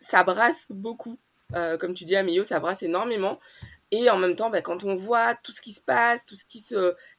[0.00, 1.18] ça brasse beaucoup.
[1.78, 3.38] comme tu dis, Amio, ça brasse énormément.
[3.92, 6.26] Et en même temps, bah, quand on voit tout ce qui se passe,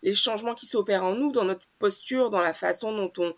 [0.02, 3.34] les changements qui s'opèrent en nous, dans notre posture, dans la façon dont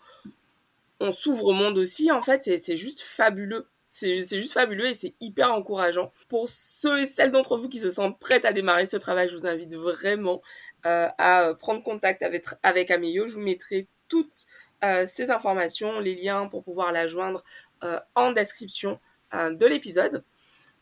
[1.00, 3.68] on, s'ouvre au monde aussi, en fait, c'est juste fabuleux.
[3.92, 6.12] C'est juste fabuleux et c'est hyper encourageant.
[6.28, 9.36] Pour ceux et celles d'entre vous qui se sentent prêtes à démarrer ce travail, je
[9.36, 10.42] vous invite vraiment
[10.84, 12.90] euh, à prendre contact avec, avec.
[12.90, 14.46] Je vous mettrai toutes
[14.84, 17.42] euh, ces informations, les liens pour pouvoir la joindre
[17.82, 19.00] euh, en description
[19.34, 20.22] euh, de l'épisode.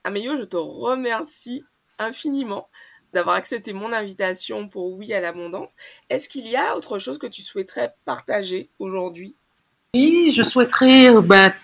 [0.03, 1.65] Amélie, je te remercie
[1.99, 2.68] infiniment
[3.14, 5.72] d'avoir accepté mon invitation pour Oui à l'abondance.
[6.11, 9.36] Est-ce qu'il y a autre chose que tu souhaiterais partager aujourd'hui?
[9.95, 11.55] Oui, je souhaiterais euh, bah,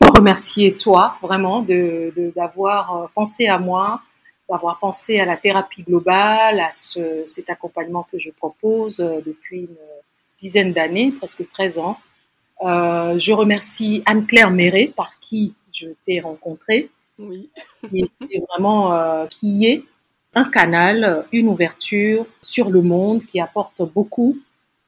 [0.00, 4.00] te remercier toi vraiment de, d'avoir euh, pensé à moi,
[4.48, 9.62] d'avoir pensé à la thérapie globale, à ce, cet accompagnement que je propose euh, depuis
[9.62, 9.76] une
[10.38, 11.98] dizaine d'années, presque 13 ans.
[12.60, 17.50] Je remercie Anne-Claire Méret, par qui je t'ai rencontrée, oui.
[17.90, 19.84] qui est vraiment euh, qui est
[20.34, 24.38] un canal, une ouverture sur le monde qui apporte beaucoup.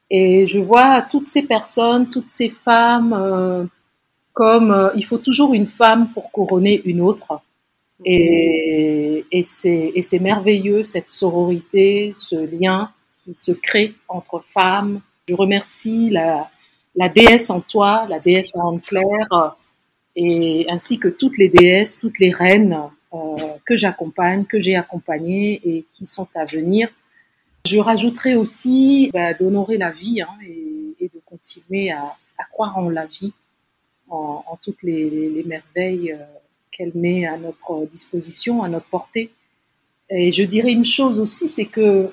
[0.09, 3.65] Et je vois toutes ces personnes, toutes ces femmes euh,
[4.33, 7.41] comme euh, il faut toujours une femme pour couronner une autre.
[8.05, 15.01] Et, et c'est merveilleux cette sororité, ce lien qui se crée entre femmes.
[15.27, 16.49] Je remercie la,
[16.95, 19.56] la déesse en toi, la déesse en Anne-Claire,
[20.19, 22.75] et ainsi que toutes les déesses, toutes les reines
[23.13, 26.89] euh, que j'accompagne, que j'ai accompagnées et qui sont à venir.
[27.65, 32.17] Je rajouterai aussi bah, d'honorer la vie hein, et, de continuer à,
[32.51, 33.33] croire en la vie,
[34.09, 36.25] en, toutes les merveilles euh,
[36.71, 39.29] qu'elle met à notre disposition, à notre portée.
[40.09, 42.11] Et je dirais une chose aussi, c'est que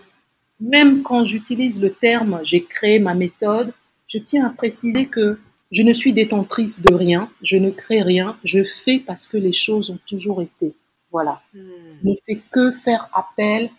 [0.61, 3.73] même quand j'utilise le terme j'ai créé ma méthode,
[4.09, 5.39] je tiens à préciser que
[5.71, 9.53] je ne suis détentrice de rien, je ne crée rien, je fais parce que les
[9.53, 10.75] choses ont toujours été.
[11.11, 11.43] Voilà.
[11.55, 11.61] Hmm.
[12.03, 13.71] Je ne fais que faire appel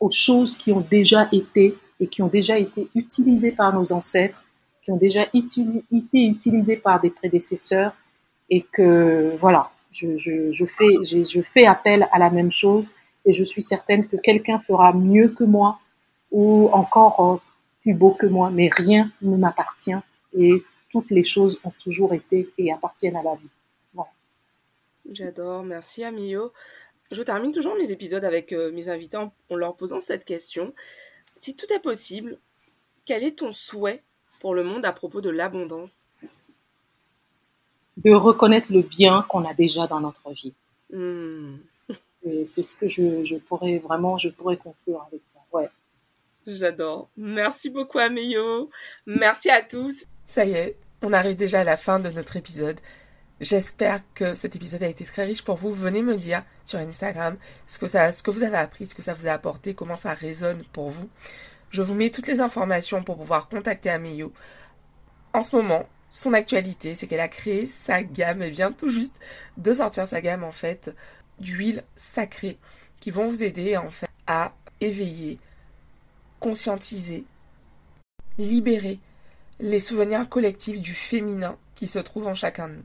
[0.00, 4.44] aux choses qui ont déjà été et qui ont déjà été utilisées par nos ancêtres,
[4.84, 5.62] qui ont déjà été
[5.92, 7.94] utilisées par des prédécesseurs
[8.50, 12.90] et que voilà, je, je, je fais, je, je fais appel à la même chose
[13.24, 15.80] et je suis certaine que quelqu'un fera mieux que moi
[16.30, 17.40] ou encore
[17.80, 19.94] plus beau que moi, mais rien ne m'appartient
[20.36, 23.48] et toutes les choses ont toujours été et appartiennent à la vie.
[23.94, 24.10] Voilà.
[25.10, 26.52] J'adore, merci Amio.
[27.10, 30.74] Je termine toujours mes épisodes avec euh, mes invités en, leur posant cette question.
[31.36, 32.38] Si tout est possible,
[33.04, 34.02] quel est ton souhait
[34.40, 36.08] pour le monde à propos de l'abondance?
[37.96, 40.54] De reconnaître le bien qu'on a déjà dans notre vie.
[40.92, 41.56] Hmm.
[42.22, 45.38] C'est ce que je, pourrais vraiment, je pourrais conclure avec ça.
[45.52, 45.70] Ouais.
[46.46, 47.08] J'adore.
[47.16, 48.70] Merci beaucoup Améo.
[49.06, 50.06] Merci à tous.
[50.26, 52.80] Ça y est, on arrive déjà à la fin de notre épisode.
[53.40, 55.72] J'espère que cet épisode a été très riche pour vous.
[55.72, 59.32] Venez me dire sur Instagram ce que, vous avez appris, ce que ça vous a
[59.32, 61.08] apporté, comment ça résonne pour vous.
[61.70, 64.32] Je vous mets toutes les informations pour pouvoir contacter Ameyo.
[65.32, 68.40] En ce moment, son actualité, c'est qu'elle a créé sa gamme.
[68.40, 69.14] Elle vient tout juste
[69.58, 70.94] de sortir sa gamme, en fait,
[71.38, 72.58] d'huiles sacrées
[73.00, 75.38] qui vont vous aider, en fait, à éveiller,
[76.40, 77.24] conscientiser,
[78.38, 78.98] libérer
[79.60, 82.84] les souvenirs collectifs du féminin qui se trouve en chacun de nous.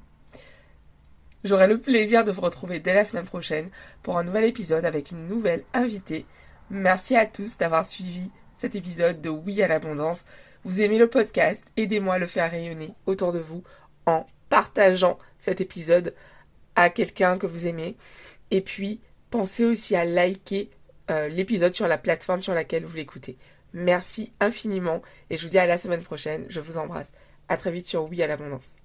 [1.44, 3.70] J'aurai le plaisir de vous retrouver dès la semaine prochaine
[4.04, 6.26] pour un nouvel épisode avec une nouvelle invitée.
[6.70, 10.26] Merci à tous d'avoir suivi cet épisode de Oui à l'abondance.
[10.64, 13.64] Vous aimez le podcast, aidez-moi à le faire rayonner autour de vous
[14.06, 16.14] en partageant cet épisode
[16.76, 17.98] à quelqu'un que vous aimez.
[18.52, 19.00] Et puis,
[19.32, 20.70] pensez aussi à liker
[21.10, 23.38] euh, l'épisode sur la plateforme sur laquelle vous l'écoutez.
[23.74, 26.46] Merci infiniment et je vous dis à la semaine prochaine.
[26.50, 27.12] Je vous embrasse.
[27.48, 28.76] À très vite sur Oui à l'abondance.